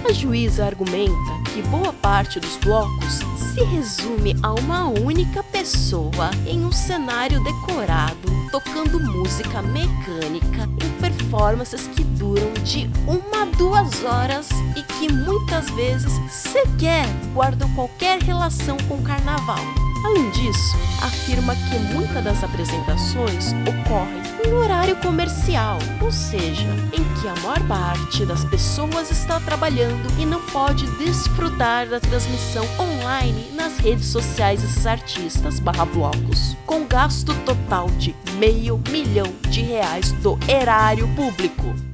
A 0.09 0.12
juíza 0.12 0.64
argumenta 0.64 1.12
que 1.53 1.61
boa 1.62 1.92
parte 1.92 2.38
dos 2.38 2.57
blocos 2.59 3.19
se 3.53 3.64
resume 3.64 4.37
a 4.40 4.55
uma 4.55 4.87
única 4.87 5.42
pessoa 5.42 6.31
em 6.47 6.64
um 6.64 6.71
cenário 6.71 7.42
decorado, 7.42 8.29
tocando 8.53 9.01
música 9.01 9.61
mecânica 9.62 10.69
em 10.81 11.01
performances 11.01 11.88
que 11.88 12.05
duram 12.05 12.53
de 12.62 12.88
uma 13.05 13.42
a 13.42 13.45
duas 13.57 14.05
horas 14.05 14.49
e 14.77 14.83
que 14.85 15.12
muitas 15.12 15.69
vezes 15.71 16.12
sequer 16.31 17.07
guardam 17.35 17.69
qualquer 17.75 18.21
relação 18.21 18.77
com 18.88 18.99
o 18.99 19.03
carnaval. 19.03 19.86
Além 20.07 20.31
disso, 20.31 20.77
afirma 21.03 21.57
que 21.57 21.77
muitas 21.92 22.23
das 22.23 22.45
apresentações 22.45 23.53
ocorrem 23.69 24.23
em 24.47 24.53
horário 24.53 24.95
comercial, 24.99 25.79
ou 26.01 26.12
seja, 26.12 26.69
em 26.92 27.03
que 27.21 27.27
a 27.27 27.35
maior 27.42 27.61
parte 27.66 28.25
das 28.25 28.45
pessoas 28.45 29.11
está 29.11 29.40
trabalhando 29.40 30.09
e 30.16 30.25
não 30.25 30.40
pode 30.42 30.87
desfrutar 30.97 31.88
da 31.88 31.99
transmissão 31.99 32.64
online 32.79 33.51
nas 33.53 33.79
redes 33.79 34.07
sociais 34.07 34.62
desses 34.62 34.87
artistas 34.87 35.59
barra 35.59 35.85
blocos, 35.85 36.57
com 36.64 36.87
gasto 36.87 37.35
total 37.45 37.90
de 37.99 38.14
meio 38.38 38.81
milhão 38.88 39.35
de 39.51 39.61
reais 39.61 40.12
do 40.12 40.38
erário 40.49 41.09
público. 41.16 41.86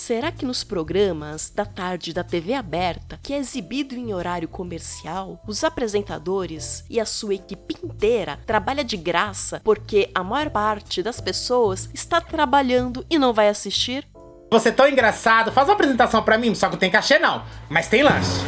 Será 0.00 0.32
que 0.32 0.46
nos 0.46 0.64
programas 0.64 1.52
da 1.54 1.66
tarde 1.66 2.14
da 2.14 2.24
TV 2.24 2.54
aberta, 2.54 3.20
que 3.22 3.34
é 3.34 3.36
exibido 3.36 3.94
em 3.94 4.14
horário 4.14 4.48
comercial, 4.48 5.38
os 5.46 5.62
apresentadores 5.62 6.82
e 6.88 6.98
a 6.98 7.04
sua 7.04 7.34
equipe 7.34 7.76
inteira 7.84 8.38
trabalha 8.46 8.82
de 8.82 8.96
graça 8.96 9.60
porque 9.62 10.10
a 10.14 10.24
maior 10.24 10.48
parte 10.48 11.02
das 11.02 11.20
pessoas 11.20 11.90
está 11.92 12.18
trabalhando 12.18 13.04
e 13.10 13.18
não 13.18 13.34
vai 13.34 13.50
assistir? 13.50 14.08
Você 14.50 14.70
é 14.70 14.72
tão 14.72 14.88
engraçado, 14.88 15.52
faz 15.52 15.68
uma 15.68 15.74
apresentação 15.74 16.22
pra 16.22 16.38
mim, 16.38 16.54
só 16.54 16.68
que 16.68 16.72
não 16.72 16.80
tem 16.80 16.90
cachê 16.90 17.18
não, 17.18 17.44
mas 17.68 17.86
tem 17.86 18.02
lanche. 18.02 18.40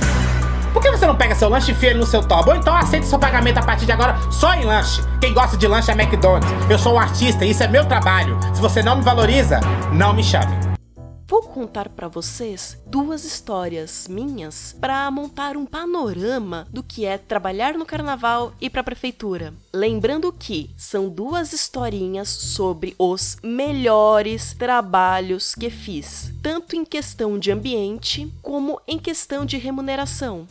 Por 0.72 0.80
que 0.80 0.90
você 0.90 1.06
não 1.06 1.14
pega 1.14 1.34
seu 1.34 1.50
lanche 1.50 1.76
ele 1.82 1.98
no 1.98 2.06
seu 2.06 2.26
toba? 2.26 2.52
Ou 2.52 2.56
então 2.56 2.74
aceita 2.74 3.04
seu 3.04 3.18
pagamento 3.18 3.58
a 3.58 3.62
partir 3.62 3.84
de 3.84 3.92
agora 3.92 4.16
só 4.32 4.54
em 4.54 4.64
lanche. 4.64 5.02
Quem 5.20 5.34
gosta 5.34 5.54
de 5.54 5.68
lanche 5.68 5.90
é 5.90 5.94
McDonald's. 5.94 6.50
Eu 6.70 6.78
sou 6.78 6.94
um 6.94 6.98
artista 6.98 7.44
e 7.44 7.50
isso 7.50 7.62
é 7.62 7.68
meu 7.68 7.86
trabalho. 7.86 8.40
Se 8.54 8.60
você 8.60 8.82
não 8.82 8.96
me 8.96 9.02
valoriza, 9.02 9.60
não 9.92 10.14
me 10.14 10.24
chame. 10.24 10.61
Vou 11.32 11.44
contar 11.44 11.88
para 11.88 12.08
vocês 12.08 12.76
duas 12.86 13.24
histórias 13.24 14.06
minhas 14.06 14.76
para 14.78 15.10
montar 15.10 15.56
um 15.56 15.64
panorama 15.64 16.66
do 16.70 16.82
que 16.82 17.06
é 17.06 17.16
trabalhar 17.16 17.72
no 17.72 17.86
carnaval 17.86 18.52
e 18.60 18.68
para 18.68 18.82
a 18.82 18.84
prefeitura. 18.84 19.54
Lembrando 19.72 20.30
que 20.30 20.68
são 20.76 21.08
duas 21.08 21.54
historinhas 21.54 22.28
sobre 22.28 22.94
os 22.98 23.38
melhores 23.42 24.52
trabalhos 24.52 25.54
que 25.54 25.70
fiz, 25.70 26.30
tanto 26.42 26.76
em 26.76 26.84
questão 26.84 27.38
de 27.38 27.50
ambiente 27.50 28.30
como 28.42 28.78
em 28.86 28.98
questão 28.98 29.46
de 29.46 29.56
remuneração. 29.56 30.46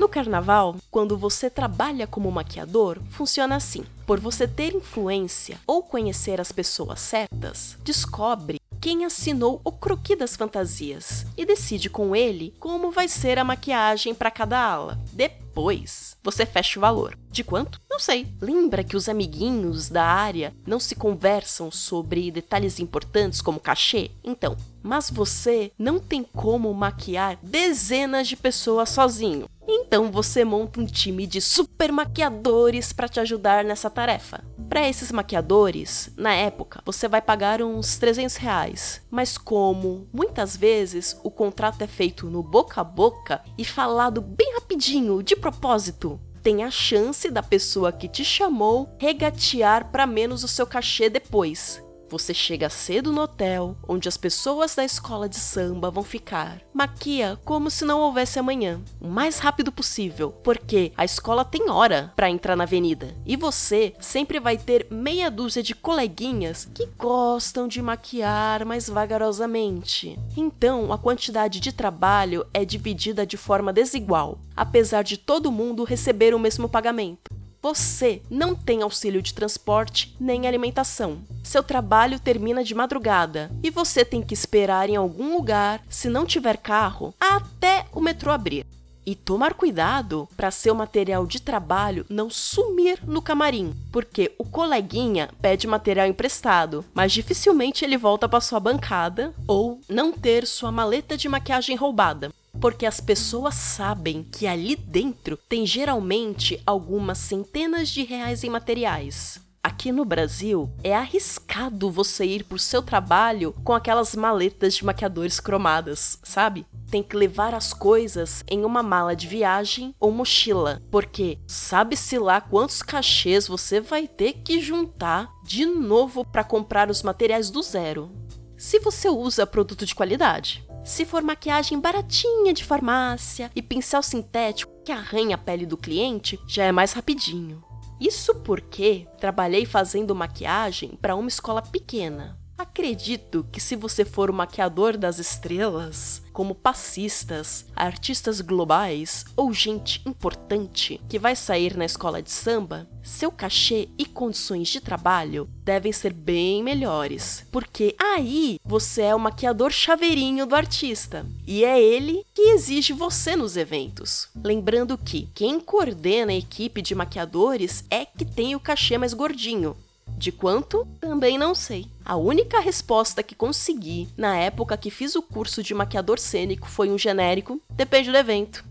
No 0.00 0.08
carnaval, 0.08 0.76
quando 0.90 1.14
você 1.14 1.50
trabalha 1.50 2.06
como 2.06 2.32
maquiador, 2.32 2.98
funciona 3.10 3.56
assim. 3.56 3.84
Por 4.06 4.18
você 4.18 4.48
ter 4.48 4.74
influência 4.74 5.60
ou 5.66 5.82
conhecer 5.82 6.40
as 6.40 6.50
pessoas 6.50 7.00
certas, 7.00 7.76
descobre 7.84 8.58
quem 8.80 9.04
assinou 9.04 9.60
o 9.62 9.70
croquis 9.70 10.16
das 10.16 10.36
fantasias 10.36 11.26
e 11.36 11.44
decide 11.44 11.90
com 11.90 12.16
ele 12.16 12.54
como 12.58 12.90
vai 12.90 13.08
ser 13.08 13.38
a 13.38 13.44
maquiagem 13.44 14.14
para 14.14 14.30
cada 14.30 14.58
ala. 14.58 14.98
Depois, 15.12 16.16
você 16.22 16.46
fecha 16.46 16.78
o 16.78 16.80
valor. 16.80 17.14
De 17.30 17.44
quanto? 17.44 17.78
Não 17.88 17.98
sei. 17.98 18.26
Lembra 18.40 18.82
que 18.82 18.96
os 18.96 19.06
amiguinhos 19.06 19.90
da 19.90 20.04
área 20.04 20.54
não 20.66 20.80
se 20.80 20.94
conversam 20.94 21.70
sobre 21.70 22.30
detalhes 22.30 22.80
importantes 22.80 23.42
como 23.42 23.60
cachê? 23.60 24.10
Então, 24.24 24.56
mas 24.82 25.10
você 25.10 25.70
não 25.78 25.98
tem 26.00 26.24
como 26.24 26.72
maquiar 26.72 27.38
dezenas 27.42 28.26
de 28.28 28.36
pessoas 28.36 28.88
sozinho. 28.88 29.46
Então 29.90 30.08
você 30.08 30.44
monta 30.44 30.80
um 30.80 30.86
time 30.86 31.26
de 31.26 31.40
super 31.40 31.90
maquiadores 31.90 32.92
para 32.92 33.08
te 33.08 33.18
ajudar 33.18 33.64
nessa 33.64 33.90
tarefa. 33.90 34.40
Para 34.68 34.88
esses 34.88 35.10
maquiadores, 35.10 36.12
na 36.16 36.32
época, 36.32 36.80
você 36.86 37.08
vai 37.08 37.20
pagar 37.20 37.60
uns 37.60 37.98
300 37.98 38.36
reais. 38.36 39.02
Mas 39.10 39.36
como 39.36 40.06
muitas 40.12 40.56
vezes 40.56 41.18
o 41.24 41.30
contrato 41.30 41.82
é 41.82 41.88
feito 41.88 42.30
no 42.30 42.40
boca 42.40 42.80
a 42.80 42.84
boca 42.84 43.42
e 43.58 43.64
falado 43.64 44.20
bem 44.20 44.54
rapidinho, 44.54 45.24
de 45.24 45.34
propósito, 45.34 46.20
tem 46.40 46.62
a 46.62 46.70
chance 46.70 47.28
da 47.28 47.42
pessoa 47.42 47.90
que 47.90 48.06
te 48.06 48.24
chamou 48.24 48.94
regatear 48.96 49.90
para 49.90 50.06
menos 50.06 50.44
o 50.44 50.48
seu 50.48 50.68
cachê 50.68 51.10
depois. 51.10 51.82
Você 52.10 52.34
chega 52.34 52.68
cedo 52.68 53.12
no 53.12 53.22
hotel, 53.22 53.76
onde 53.86 54.08
as 54.08 54.16
pessoas 54.16 54.74
da 54.74 54.84
escola 54.84 55.28
de 55.28 55.36
samba 55.36 55.92
vão 55.92 56.02
ficar. 56.02 56.60
Maquia 56.74 57.38
como 57.44 57.70
se 57.70 57.84
não 57.84 58.00
houvesse 58.00 58.36
amanhã, 58.36 58.80
o 59.00 59.06
mais 59.06 59.38
rápido 59.38 59.70
possível, 59.70 60.32
porque 60.42 60.92
a 60.96 61.04
escola 61.04 61.44
tem 61.44 61.70
hora 61.70 62.12
para 62.16 62.28
entrar 62.28 62.56
na 62.56 62.64
avenida. 62.64 63.14
E 63.24 63.36
você 63.36 63.94
sempre 64.00 64.40
vai 64.40 64.58
ter 64.58 64.88
meia 64.90 65.30
dúzia 65.30 65.62
de 65.62 65.72
coleguinhas 65.72 66.68
que 66.74 66.88
gostam 66.98 67.68
de 67.68 67.80
maquiar 67.80 68.66
mais 68.66 68.88
vagarosamente. 68.88 70.18
Então, 70.36 70.92
a 70.92 70.98
quantidade 70.98 71.60
de 71.60 71.72
trabalho 71.72 72.44
é 72.52 72.64
dividida 72.64 73.24
de 73.24 73.36
forma 73.36 73.72
desigual, 73.72 74.40
apesar 74.56 75.02
de 75.02 75.16
todo 75.16 75.52
mundo 75.52 75.84
receber 75.84 76.34
o 76.34 76.40
mesmo 76.40 76.68
pagamento. 76.68 77.39
Você 77.62 78.22
não 78.30 78.54
tem 78.54 78.80
auxílio 78.80 79.20
de 79.20 79.34
transporte 79.34 80.16
nem 80.18 80.46
alimentação. 80.46 81.18
Seu 81.44 81.62
trabalho 81.62 82.18
termina 82.18 82.64
de 82.64 82.74
madrugada 82.74 83.50
e 83.62 83.68
você 83.68 84.02
tem 84.02 84.22
que 84.22 84.32
esperar 84.32 84.88
em 84.88 84.96
algum 84.96 85.34
lugar, 85.34 85.82
se 85.86 86.08
não 86.08 86.24
tiver 86.24 86.56
carro, 86.56 87.14
até 87.20 87.84
o 87.92 88.00
metrô 88.00 88.32
abrir. 88.32 88.64
E 89.04 89.14
tomar 89.14 89.52
cuidado 89.52 90.26
para 90.36 90.50
seu 90.50 90.74
material 90.74 91.26
de 91.26 91.40
trabalho 91.42 92.06
não 92.08 92.30
sumir 92.30 92.98
no 93.04 93.20
camarim, 93.20 93.74
porque 93.92 94.34
o 94.38 94.44
coleguinha 94.44 95.28
pede 95.42 95.66
material 95.66 96.06
emprestado, 96.06 96.82
mas 96.94 97.12
dificilmente 97.12 97.84
ele 97.84 97.98
volta 97.98 98.26
para 98.26 98.40
sua 98.40 98.60
bancada 98.60 99.34
ou 99.46 99.80
não 99.86 100.12
ter 100.12 100.46
sua 100.46 100.72
maleta 100.72 101.14
de 101.14 101.28
maquiagem 101.28 101.76
roubada 101.76 102.30
porque 102.60 102.86
as 102.86 103.00
pessoas 103.00 103.54
sabem 103.54 104.22
que 104.22 104.46
ali 104.46 104.76
dentro 104.76 105.36
tem 105.48 105.66
geralmente 105.66 106.60
algumas 106.66 107.18
centenas 107.18 107.88
de 107.88 108.02
reais 108.02 108.42
em 108.44 108.50
materiais. 108.50 109.40
Aqui 109.62 109.92
no 109.92 110.06
Brasil, 110.06 110.70
é 110.82 110.96
arriscado 110.96 111.90
você 111.90 112.24
ir 112.24 112.44
pro 112.44 112.58
seu 112.58 112.80
trabalho 112.82 113.54
com 113.62 113.74
aquelas 113.74 114.16
maletas 114.16 114.74
de 114.74 114.86
maquiadores 114.86 115.38
cromadas, 115.38 116.18
sabe? 116.22 116.66
Tem 116.90 117.02
que 117.02 117.14
levar 117.14 117.54
as 117.54 117.74
coisas 117.74 118.42
em 118.48 118.64
uma 118.64 118.82
mala 118.82 119.14
de 119.14 119.26
viagem 119.26 119.94
ou 120.00 120.10
mochila, 120.10 120.80
porque 120.90 121.38
sabe-se 121.46 122.18
lá 122.18 122.40
quantos 122.40 122.80
cachês 122.80 123.46
você 123.46 123.82
vai 123.82 124.08
ter 124.08 124.32
que 124.42 124.62
juntar 124.62 125.30
de 125.44 125.66
novo 125.66 126.24
para 126.24 126.42
comprar 126.42 126.88
os 126.88 127.02
materiais 127.02 127.50
do 127.50 127.62
zero. 127.62 128.10
Se 128.56 128.78
você 128.78 129.10
usa 129.10 129.46
produto 129.46 129.84
de 129.84 129.94
qualidade, 129.94 130.66
se 130.84 131.04
for 131.04 131.22
maquiagem 131.22 131.78
baratinha 131.78 132.52
de 132.52 132.64
farmácia 132.64 133.50
e 133.54 133.62
pincel 133.62 134.02
sintético 134.02 134.72
que 134.84 134.92
arranha 134.92 135.34
a 135.34 135.38
pele 135.38 135.66
do 135.66 135.76
cliente, 135.76 136.38
já 136.48 136.64
é 136.64 136.72
mais 136.72 136.92
rapidinho. 136.92 137.62
Isso 138.00 138.34
porque 138.36 139.06
trabalhei 139.18 139.66
fazendo 139.66 140.14
maquiagem 140.14 140.98
para 141.00 141.14
uma 141.14 141.28
escola 141.28 141.60
pequena. 141.60 142.39
Acredito 142.60 143.46
que 143.50 143.58
se 143.58 143.74
você 143.74 144.04
for 144.04 144.28
o 144.28 144.34
maquiador 144.34 144.98
das 144.98 145.18
estrelas, 145.18 146.20
como 146.30 146.54
passistas, 146.54 147.64
artistas 147.74 148.42
globais 148.42 149.24
ou 149.34 149.50
gente 149.50 150.02
importante 150.06 151.00
que 151.08 151.18
vai 151.18 151.34
sair 151.34 151.74
na 151.74 151.86
escola 151.86 152.20
de 152.20 152.30
samba, 152.30 152.86
seu 153.02 153.32
cachê 153.32 153.88
e 153.96 154.04
condições 154.04 154.68
de 154.68 154.78
trabalho 154.78 155.48
devem 155.64 155.90
ser 155.90 156.12
bem 156.12 156.62
melhores, 156.62 157.46
porque 157.50 157.96
aí 157.98 158.58
você 158.62 159.04
é 159.04 159.14
o 159.14 159.18
maquiador 159.18 159.70
chaveirinho 159.70 160.44
do 160.44 160.54
artista 160.54 161.26
e 161.46 161.64
é 161.64 161.80
ele 161.80 162.22
que 162.34 162.42
exige 162.50 162.92
você 162.92 163.34
nos 163.36 163.56
eventos. 163.56 164.28
Lembrando 164.44 164.98
que 164.98 165.30
quem 165.34 165.58
coordena 165.58 166.32
a 166.32 166.36
equipe 166.36 166.82
de 166.82 166.94
maquiadores 166.94 167.86
é 167.90 168.04
que 168.04 168.26
tem 168.26 168.54
o 168.54 168.60
cachê 168.60 168.98
mais 168.98 169.14
gordinho, 169.14 169.74
de 170.16 170.30
quanto? 170.30 170.86
Também 171.00 171.38
não 171.38 171.54
sei. 171.54 171.86
A 172.04 172.16
única 172.16 172.60
resposta 172.60 173.22
que 173.22 173.34
consegui 173.34 174.08
na 174.16 174.36
época 174.36 174.76
que 174.76 174.90
fiz 174.90 175.14
o 175.14 175.22
curso 175.22 175.62
de 175.62 175.74
maquiador 175.74 176.18
cênico 176.18 176.68
foi 176.68 176.90
um 176.90 176.98
genérico: 176.98 177.60
depende 177.70 178.10
do 178.10 178.16
evento. 178.16 178.64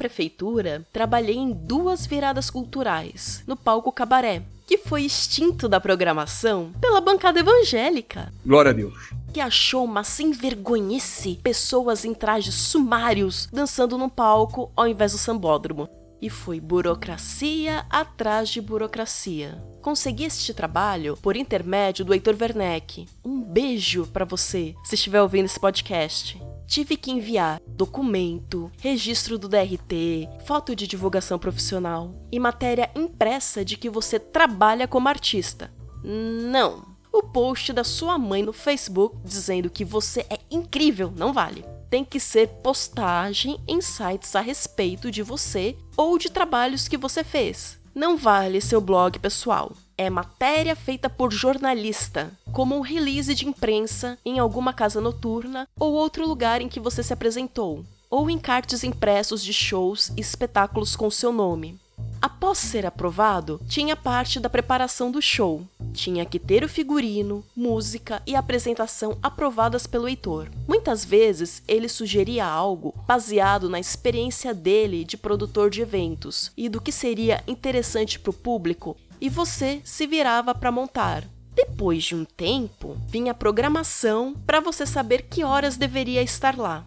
Prefeitura, 0.00 0.86
trabalhei 0.90 1.36
em 1.36 1.52
duas 1.52 2.06
viradas 2.06 2.48
culturais, 2.48 3.44
no 3.46 3.54
palco 3.54 3.92
Cabaré, 3.92 4.42
que 4.66 4.78
foi 4.78 5.02
extinto 5.02 5.68
da 5.68 5.78
programação 5.78 6.72
pela 6.80 7.02
bancada 7.02 7.40
evangélica. 7.40 8.32
Glória 8.46 8.70
a 8.70 8.72
Deus. 8.72 9.10
Que 9.30 9.40
achou 9.40 9.84
uma 9.84 10.02
sem 10.02 10.32
vergonhice 10.32 11.38
pessoas 11.42 12.06
em 12.06 12.14
trajes 12.14 12.54
sumários 12.54 13.46
dançando 13.52 13.98
no 13.98 14.08
palco 14.08 14.72
ao 14.74 14.88
invés 14.88 15.12
do 15.12 15.18
sambódromo. 15.18 15.86
E 16.22 16.30
foi 16.30 16.60
burocracia 16.60 17.84
atrás 17.90 18.48
de 18.48 18.60
burocracia. 18.62 19.62
Consegui 19.82 20.24
este 20.24 20.54
trabalho 20.54 21.18
por 21.20 21.36
intermédio 21.36 22.06
do 22.06 22.14
Heitor 22.14 22.36
Werneck. 22.40 23.06
Um 23.22 23.42
beijo 23.42 24.06
para 24.06 24.24
você, 24.24 24.74
se 24.82 24.94
estiver 24.94 25.20
ouvindo 25.20 25.44
esse 25.44 25.60
podcast 25.60 26.40
tive 26.70 26.96
que 26.96 27.10
enviar 27.10 27.60
documento, 27.66 28.70
registro 28.78 29.36
do 29.36 29.48
DRT, 29.48 30.28
foto 30.46 30.76
de 30.76 30.86
divulgação 30.86 31.36
profissional 31.36 32.14
e 32.30 32.38
matéria 32.38 32.88
impressa 32.94 33.64
de 33.64 33.76
que 33.76 33.90
você 33.90 34.20
trabalha 34.20 34.86
como 34.86 35.08
artista. 35.08 35.72
Não. 36.04 36.88
O 37.12 37.24
post 37.24 37.72
da 37.72 37.82
sua 37.82 38.16
mãe 38.16 38.40
no 38.40 38.52
Facebook 38.52 39.16
dizendo 39.24 39.68
que 39.68 39.84
você 39.84 40.24
é 40.30 40.38
incrível 40.48 41.12
não 41.16 41.32
vale. 41.32 41.64
Tem 41.90 42.04
que 42.04 42.20
ser 42.20 42.46
postagem 42.62 43.58
em 43.66 43.80
sites 43.80 44.36
a 44.36 44.40
respeito 44.40 45.10
de 45.10 45.24
você 45.24 45.76
ou 45.96 46.16
de 46.16 46.30
trabalhos 46.30 46.86
que 46.86 46.96
você 46.96 47.24
fez. 47.24 47.80
Não 47.92 48.16
vale 48.16 48.60
seu 48.60 48.80
blog 48.80 49.18
pessoal 49.18 49.72
é 50.00 50.08
matéria 50.08 50.74
feita 50.74 51.10
por 51.10 51.30
jornalista, 51.30 52.32
como 52.52 52.74
um 52.74 52.80
release 52.80 53.34
de 53.34 53.46
imprensa 53.46 54.16
em 54.24 54.38
alguma 54.38 54.72
casa 54.72 54.98
noturna 54.98 55.68
ou 55.78 55.92
outro 55.92 56.26
lugar 56.26 56.62
em 56.62 56.70
que 56.70 56.80
você 56.80 57.02
se 57.02 57.12
apresentou, 57.12 57.84
ou 58.08 58.30
encartes 58.30 58.82
impressos 58.82 59.44
de 59.44 59.52
shows 59.52 60.10
e 60.16 60.22
espetáculos 60.22 60.96
com 60.96 61.10
seu 61.10 61.30
nome. 61.30 61.78
Após 62.22 62.56
ser 62.56 62.86
aprovado, 62.86 63.60
tinha 63.68 63.94
parte 63.94 64.40
da 64.40 64.48
preparação 64.48 65.10
do 65.10 65.20
show. 65.20 65.66
Tinha 65.92 66.24
que 66.24 66.38
ter 66.38 66.64
o 66.64 66.68
figurino, 66.68 67.44
música 67.54 68.22
e 68.26 68.34
apresentação 68.34 69.18
aprovadas 69.22 69.86
pelo 69.86 70.08
Heitor. 70.08 70.48
Muitas 70.66 71.04
vezes 71.04 71.62
ele 71.68 71.90
sugeria 71.90 72.46
algo 72.46 72.94
baseado 73.06 73.68
na 73.68 73.78
experiência 73.78 74.54
dele 74.54 75.04
de 75.04 75.18
produtor 75.18 75.68
de 75.68 75.82
eventos 75.82 76.52
e 76.56 76.70
do 76.70 76.80
que 76.80 76.90
seria 76.90 77.44
interessante 77.46 78.18
para 78.18 78.30
o 78.30 78.34
público 78.34 78.96
e 79.20 79.28
você 79.28 79.80
se 79.84 80.06
virava 80.06 80.54
para 80.54 80.72
montar. 80.72 81.24
Depois 81.54 82.04
de 82.04 82.14
um 82.14 82.24
tempo, 82.24 82.96
vinha 83.08 83.32
a 83.32 83.34
programação 83.34 84.34
para 84.46 84.60
você 84.60 84.86
saber 84.86 85.22
que 85.22 85.44
horas 85.44 85.76
deveria 85.76 86.22
estar 86.22 86.56
lá. 86.56 86.84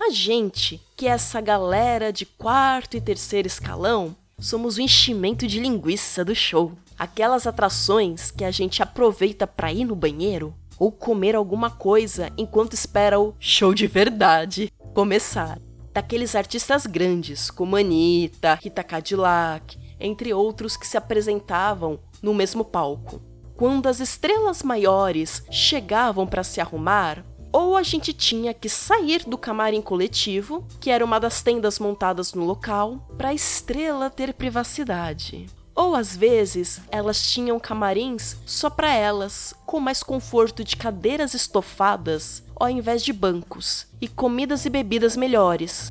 A 0.00 0.10
gente, 0.10 0.80
que 0.96 1.06
é 1.06 1.10
essa 1.10 1.40
galera 1.40 2.10
de 2.12 2.24
quarto 2.24 2.96
e 2.96 3.00
terceiro 3.00 3.46
escalão, 3.46 4.16
somos 4.38 4.78
o 4.78 4.80
enchimento 4.80 5.46
de 5.46 5.60
linguiça 5.60 6.24
do 6.24 6.34
show. 6.34 6.72
Aquelas 6.98 7.46
atrações 7.46 8.30
que 8.30 8.44
a 8.44 8.50
gente 8.50 8.82
aproveita 8.82 9.46
para 9.46 9.72
ir 9.72 9.84
no 9.84 9.94
banheiro 9.94 10.54
ou 10.78 10.90
comer 10.90 11.36
alguma 11.36 11.68
coisa 11.68 12.32
enquanto 12.38 12.72
espera 12.72 13.20
o 13.20 13.34
show 13.38 13.74
de 13.74 13.86
verdade 13.86 14.72
começar. 14.94 15.58
Daqueles 15.92 16.34
artistas 16.34 16.86
grandes 16.86 17.50
como 17.50 17.76
Anitta, 17.76 18.54
Rita 18.54 18.82
Cadillac, 18.82 19.76
entre 20.00 20.32
outros 20.32 20.76
que 20.76 20.86
se 20.86 20.96
apresentavam 20.96 22.00
no 22.22 22.32
mesmo 22.32 22.64
palco. 22.64 23.20
Quando 23.56 23.86
as 23.86 24.00
estrelas 24.00 24.62
maiores 24.62 25.44
chegavam 25.50 26.26
para 26.26 26.42
se 26.42 26.60
arrumar, 26.60 27.24
ou 27.52 27.76
a 27.76 27.82
gente 27.82 28.12
tinha 28.12 28.54
que 28.54 28.68
sair 28.68 29.24
do 29.24 29.36
camarim 29.36 29.82
coletivo, 29.82 30.64
que 30.80 30.90
era 30.90 31.04
uma 31.04 31.20
das 31.20 31.42
tendas 31.42 31.78
montadas 31.78 32.32
no 32.32 32.44
local, 32.44 33.06
para 33.18 33.30
a 33.30 33.34
estrela 33.34 34.08
ter 34.08 34.32
privacidade. 34.32 35.46
Ou 35.74 35.94
às 35.94 36.16
vezes 36.16 36.80
elas 36.90 37.22
tinham 37.22 37.58
camarins 37.58 38.36
só 38.46 38.70
para 38.70 38.94
elas, 38.94 39.54
com 39.66 39.80
mais 39.80 40.02
conforto 40.02 40.62
de 40.64 40.76
cadeiras 40.76 41.34
estofadas 41.34 42.42
ao 42.60 42.68
invés 42.68 43.02
de 43.02 43.12
bancos, 43.12 43.86
e 44.02 44.06
comidas 44.06 44.66
e 44.66 44.70
bebidas 44.70 45.16
melhores, 45.16 45.90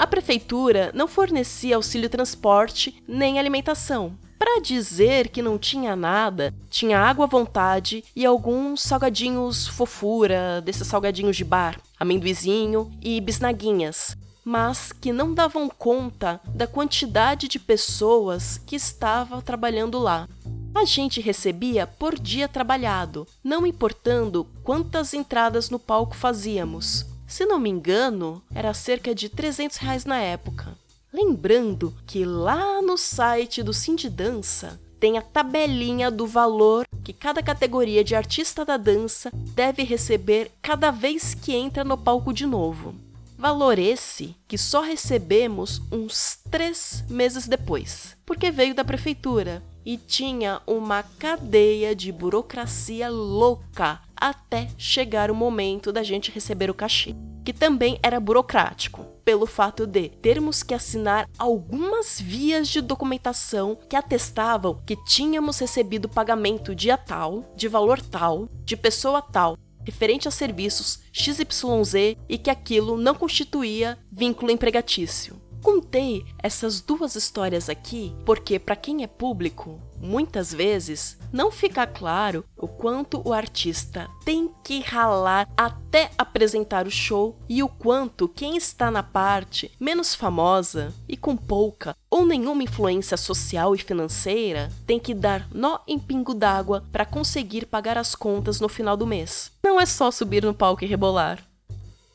a 0.00 0.06
prefeitura 0.06 0.90
não 0.94 1.06
fornecia 1.06 1.76
auxílio 1.76 2.08
transporte 2.08 3.02
nem 3.06 3.38
alimentação. 3.38 4.16
Para 4.38 4.58
dizer 4.58 5.28
que 5.28 5.42
não 5.42 5.58
tinha 5.58 5.94
nada, 5.94 6.54
tinha 6.70 6.98
água 6.98 7.26
à 7.26 7.28
vontade 7.28 8.02
e 8.16 8.24
alguns 8.24 8.80
salgadinhos 8.80 9.66
fofura, 9.66 10.62
desses 10.62 10.86
salgadinhos 10.86 11.36
de 11.36 11.44
bar, 11.44 11.78
amendoizinho 11.98 12.90
e 13.02 13.20
bisnaguinhas, 13.20 14.16
mas 14.42 14.90
que 14.90 15.12
não 15.12 15.34
davam 15.34 15.68
conta 15.68 16.40
da 16.46 16.66
quantidade 16.66 17.46
de 17.46 17.58
pessoas 17.58 18.56
que 18.56 18.76
estava 18.76 19.42
trabalhando 19.42 19.98
lá. 19.98 20.26
A 20.74 20.86
gente 20.86 21.20
recebia 21.20 21.86
por 21.86 22.18
dia 22.18 22.48
trabalhado, 22.48 23.26
não 23.44 23.66
importando 23.66 24.46
quantas 24.64 25.12
entradas 25.12 25.68
no 25.68 25.78
palco 25.78 26.16
fazíamos. 26.16 27.04
Se 27.30 27.46
não 27.46 27.60
me 27.60 27.70
engano, 27.70 28.42
era 28.52 28.74
cerca 28.74 29.14
de 29.14 29.28
300 29.28 29.76
reais 29.76 30.04
na 30.04 30.18
época. 30.18 30.76
Lembrando 31.12 31.94
que 32.04 32.24
lá 32.24 32.82
no 32.82 32.98
site 32.98 33.62
do 33.62 33.72
Cindy 33.72 34.10
Dança 34.10 34.80
tem 34.98 35.16
a 35.16 35.22
tabelinha 35.22 36.10
do 36.10 36.26
valor 36.26 36.84
que 37.04 37.12
cada 37.12 37.40
categoria 37.40 38.02
de 38.02 38.16
artista 38.16 38.64
da 38.64 38.76
dança 38.76 39.30
deve 39.54 39.84
receber 39.84 40.50
cada 40.60 40.90
vez 40.90 41.32
que 41.32 41.54
entra 41.54 41.84
no 41.84 41.96
palco 41.96 42.32
de 42.32 42.44
novo. 42.44 42.96
Valor 43.38 43.78
esse 43.78 44.34
que 44.48 44.58
só 44.58 44.80
recebemos 44.80 45.80
uns 45.90 46.36
três 46.50 47.04
meses 47.08 47.46
depois, 47.46 48.16
porque 48.26 48.50
veio 48.50 48.74
da 48.74 48.84
prefeitura 48.84 49.62
e 49.86 49.96
tinha 49.96 50.60
uma 50.66 51.04
cadeia 51.04 51.94
de 51.94 52.10
burocracia 52.10 53.08
louca 53.08 54.00
até 54.20 54.68
chegar 54.76 55.30
o 55.30 55.34
momento 55.34 55.92
da 55.92 56.02
gente 56.02 56.30
receber 56.30 56.70
o 56.70 56.74
cachê, 56.74 57.14
que 57.44 57.52
também 57.52 57.98
era 58.02 58.20
burocrático, 58.20 59.06
pelo 59.24 59.46
fato 59.46 59.86
de 59.86 60.08
termos 60.08 60.62
que 60.62 60.74
assinar 60.74 61.28
algumas 61.38 62.20
vias 62.20 62.68
de 62.68 62.80
documentação 62.80 63.78
que 63.88 63.96
atestavam 63.96 64.82
que 64.84 64.96
tínhamos 65.04 65.58
recebido 65.58 66.08
pagamento 66.08 66.74
dia 66.74 66.98
tal, 66.98 67.50
de 67.56 67.66
valor 67.66 68.00
tal, 68.00 68.48
de 68.64 68.76
pessoa 68.76 69.22
tal, 69.22 69.56
referente 69.84 70.28
a 70.28 70.30
serviços 70.30 71.00
XYZ 71.12 72.16
e 72.28 72.38
que 72.38 72.50
aquilo 72.50 72.96
não 72.96 73.14
constituía 73.14 73.98
vínculo 74.12 74.50
empregatício. 74.50 75.40
Contei 75.62 76.24
essas 76.42 76.80
duas 76.80 77.14
histórias 77.14 77.68
aqui 77.68 78.14
porque, 78.24 78.58
para 78.58 78.76
quem 78.76 79.02
é 79.02 79.06
público, 79.06 79.78
muitas 79.98 80.54
vezes 80.54 81.18
não 81.30 81.50
fica 81.50 81.86
claro 81.86 82.44
quanto 82.80 83.20
o 83.28 83.34
artista 83.34 84.08
tem 84.24 84.50
que 84.64 84.80
ralar 84.80 85.46
até 85.54 86.10
apresentar 86.16 86.86
o 86.86 86.90
show 86.90 87.36
e 87.46 87.62
o 87.62 87.68
quanto 87.68 88.26
quem 88.26 88.56
está 88.56 88.90
na 88.90 89.02
parte 89.02 89.70
menos 89.78 90.14
famosa 90.14 90.90
e 91.06 91.14
com 91.14 91.36
pouca 91.36 91.94
ou 92.10 92.24
nenhuma 92.24 92.62
influência 92.62 93.18
social 93.18 93.74
e 93.74 93.78
financeira 93.78 94.72
tem 94.86 94.98
que 94.98 95.12
dar 95.12 95.46
nó 95.52 95.80
em 95.86 95.98
pingo 95.98 96.32
d'água 96.32 96.82
para 96.90 97.04
conseguir 97.04 97.66
pagar 97.66 97.98
as 97.98 98.14
contas 98.14 98.60
no 98.60 98.68
final 98.68 98.96
do 98.96 99.06
mês. 99.06 99.52
Não 99.62 99.78
é 99.78 99.84
só 99.84 100.10
subir 100.10 100.42
no 100.42 100.54
palco 100.54 100.82
e 100.82 100.86
rebolar. 100.86 101.38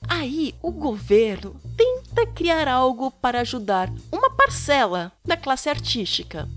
Aí 0.10 0.56
o 0.64 0.72
governo 0.72 1.56
tenta 1.78 2.26
criar 2.26 2.68
algo 2.68 3.12
para 3.12 3.42
ajudar 3.42 3.92
uma 4.12 4.32
parcela 4.32 5.12
da 5.24 5.38
classe 5.38 5.70
artística 5.70 6.50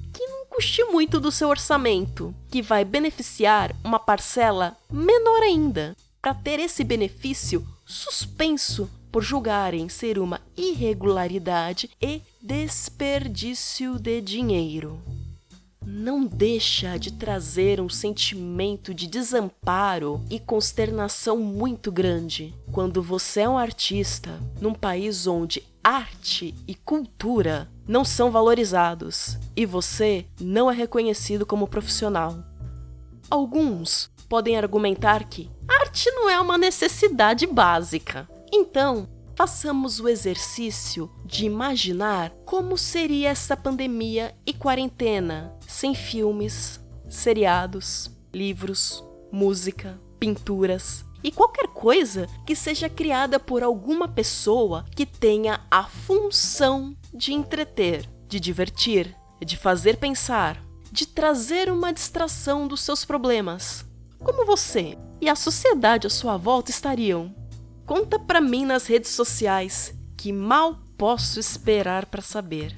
custe 0.58 0.82
muito 0.86 1.20
do 1.20 1.30
seu 1.30 1.50
orçamento, 1.50 2.34
que 2.50 2.60
vai 2.60 2.84
beneficiar 2.84 3.72
uma 3.84 3.96
parcela 3.96 4.76
menor 4.90 5.40
ainda, 5.40 5.96
para 6.20 6.34
ter 6.34 6.58
esse 6.58 6.82
benefício 6.82 7.64
suspenso 7.86 8.90
por 9.12 9.22
julgarem 9.22 9.88
ser 9.88 10.18
uma 10.18 10.40
irregularidade 10.56 11.88
e 12.02 12.22
desperdício 12.42 14.00
de 14.00 14.20
dinheiro. 14.20 15.00
Não 15.86 16.24
deixa 16.24 16.98
de 16.98 17.12
trazer 17.12 17.80
um 17.80 17.88
sentimento 17.88 18.92
de 18.92 19.06
desamparo 19.06 20.20
e 20.28 20.40
consternação 20.40 21.36
muito 21.36 21.92
grande. 21.92 22.52
Quando 22.72 23.00
você 23.00 23.42
é 23.42 23.48
um 23.48 23.56
artista 23.56 24.40
num 24.60 24.74
país 24.74 25.28
onde 25.28 25.62
arte 25.88 26.54
e 26.66 26.74
cultura 26.74 27.66
não 27.86 28.04
são 28.04 28.30
valorizados 28.30 29.38
e 29.56 29.64
você 29.64 30.26
não 30.38 30.70
é 30.70 30.74
reconhecido 30.74 31.46
como 31.46 31.66
profissional. 31.66 32.44
Alguns 33.30 34.10
podem 34.28 34.58
argumentar 34.58 35.24
que 35.24 35.50
arte 35.66 36.10
não 36.10 36.28
é 36.28 36.38
uma 36.38 36.58
necessidade 36.58 37.46
básica. 37.46 38.28
Então, 38.52 39.08
façamos 39.34 39.98
o 39.98 40.08
exercício 40.10 41.10
de 41.24 41.46
imaginar 41.46 42.32
como 42.44 42.76
seria 42.76 43.30
essa 43.30 43.56
pandemia 43.56 44.36
e 44.44 44.52
quarentena 44.52 45.56
sem 45.66 45.94
filmes, 45.94 46.78
seriados, 47.08 48.10
livros, 48.34 49.02
música, 49.32 49.98
pinturas 50.20 51.07
e 51.22 51.30
qualquer 51.30 51.68
coisa 51.68 52.26
que 52.46 52.54
seja 52.54 52.88
criada 52.88 53.40
por 53.40 53.62
alguma 53.62 54.08
pessoa 54.08 54.84
que 54.94 55.04
tenha 55.04 55.60
a 55.70 55.84
função 55.84 56.96
de 57.12 57.32
entreter, 57.32 58.08
de 58.28 58.38
divertir, 58.38 59.16
de 59.44 59.56
fazer 59.56 59.96
pensar, 59.96 60.62
de 60.90 61.06
trazer 61.06 61.70
uma 61.70 61.92
distração 61.92 62.66
dos 62.66 62.80
seus 62.80 63.04
problemas. 63.04 63.84
Como 64.18 64.46
você 64.46 64.96
e 65.20 65.28
a 65.28 65.34
sociedade 65.34 66.06
à 66.06 66.10
sua 66.10 66.36
volta 66.36 66.70
estariam? 66.70 67.34
Conta 67.86 68.18
pra 68.18 68.40
mim 68.40 68.64
nas 68.64 68.86
redes 68.86 69.10
sociais, 69.10 69.94
que 70.16 70.32
mal 70.32 70.78
posso 70.96 71.40
esperar 71.40 72.06
para 72.06 72.20
saber. 72.20 72.76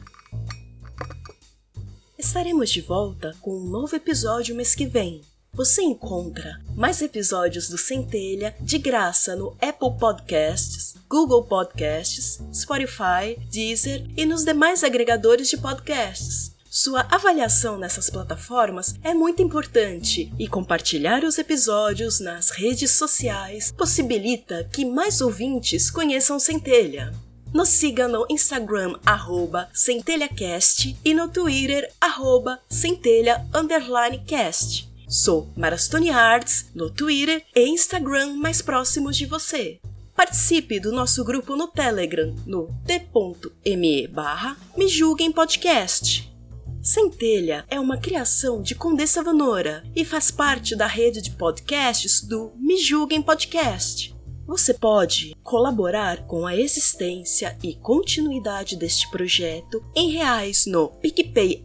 Estaremos 2.18 2.70
de 2.70 2.82
volta 2.82 3.34
com 3.40 3.56
um 3.56 3.64
novo 3.64 3.96
episódio 3.96 4.54
mês 4.54 4.74
que 4.74 4.86
vem. 4.86 5.22
Você 5.52 5.82
encontra 5.82 6.60
mais 6.76 7.02
episódios 7.02 7.68
do 7.68 7.76
Centelha 7.76 8.54
de 8.60 8.78
graça 8.78 9.34
no 9.34 9.56
Apple 9.60 9.98
Podcasts, 9.98 10.94
Google 11.08 11.42
Podcasts, 11.44 12.38
Spotify, 12.54 13.36
Deezer 13.50 14.06
e 14.16 14.24
nos 14.24 14.44
demais 14.44 14.84
agregadores 14.84 15.50
de 15.50 15.56
podcasts. 15.56 16.54
Sua 16.70 17.00
avaliação 17.10 17.76
nessas 17.76 18.08
plataformas 18.08 18.94
é 19.02 19.12
muito 19.12 19.42
importante 19.42 20.32
e 20.38 20.46
compartilhar 20.46 21.24
os 21.24 21.36
episódios 21.36 22.20
nas 22.20 22.50
redes 22.50 22.92
sociais 22.92 23.72
possibilita 23.72 24.68
que 24.72 24.84
mais 24.84 25.20
ouvintes 25.20 25.90
conheçam 25.90 26.38
Centelha. 26.38 27.12
Nos 27.52 27.70
siga 27.70 28.06
no 28.06 28.24
Instagram, 28.30 28.94
arroba 29.04 29.68
centelhacast 29.74 30.96
e 31.04 31.12
no 31.12 31.28
Twitter, 31.28 31.92
arroba 32.00 32.60
centelha_cast. 32.68 34.89
Sou 35.10 35.48
Marastoni 35.56 36.08
Arts 36.08 36.70
no 36.72 36.88
Twitter 36.88 37.44
e 37.52 37.66
Instagram 37.66 38.36
mais 38.36 38.62
próximos 38.62 39.16
de 39.16 39.26
você. 39.26 39.80
Participe 40.14 40.78
do 40.78 40.92
nosso 40.92 41.24
grupo 41.24 41.56
no 41.56 41.66
Telegram 41.66 42.32
no 42.46 42.68
t.me 42.86 44.06
barra 44.06 44.56
Me 44.76 44.86
Julguem 44.86 45.32
Podcast. 45.32 46.32
Centelha 46.80 47.64
é 47.68 47.80
uma 47.80 47.98
criação 47.98 48.62
de 48.62 48.76
Condessa 48.76 49.20
Vanora 49.20 49.82
e 49.96 50.04
faz 50.04 50.30
parte 50.30 50.76
da 50.76 50.86
rede 50.86 51.20
de 51.20 51.32
podcasts 51.32 52.22
do 52.22 52.52
Me 52.56 52.76
Julguem 52.76 53.20
Podcast. 53.20 54.14
Você 54.46 54.74
pode 54.74 55.34
colaborar 55.42 56.24
com 56.28 56.46
a 56.46 56.56
existência 56.56 57.58
e 57.64 57.74
continuidade 57.74 58.76
deste 58.76 59.10
projeto 59.10 59.84
em 59.92 60.12
reais 60.12 60.66
no 60.66 60.88
PicPay 60.88 61.64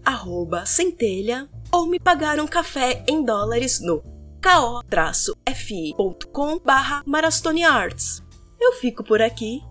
Centelha 0.65 1.47
ou 1.75 1.85
me 1.87 1.99
pagar 1.99 2.39
um 2.39 2.47
café 2.47 3.03
em 3.05 3.21
dólares 3.21 3.81
no 3.81 4.01
ko-fi.com 4.41 5.49
barra. 6.59 7.03
Eu 8.57 8.71
fico 8.73 9.03
por 9.03 9.21
aqui. 9.21 9.61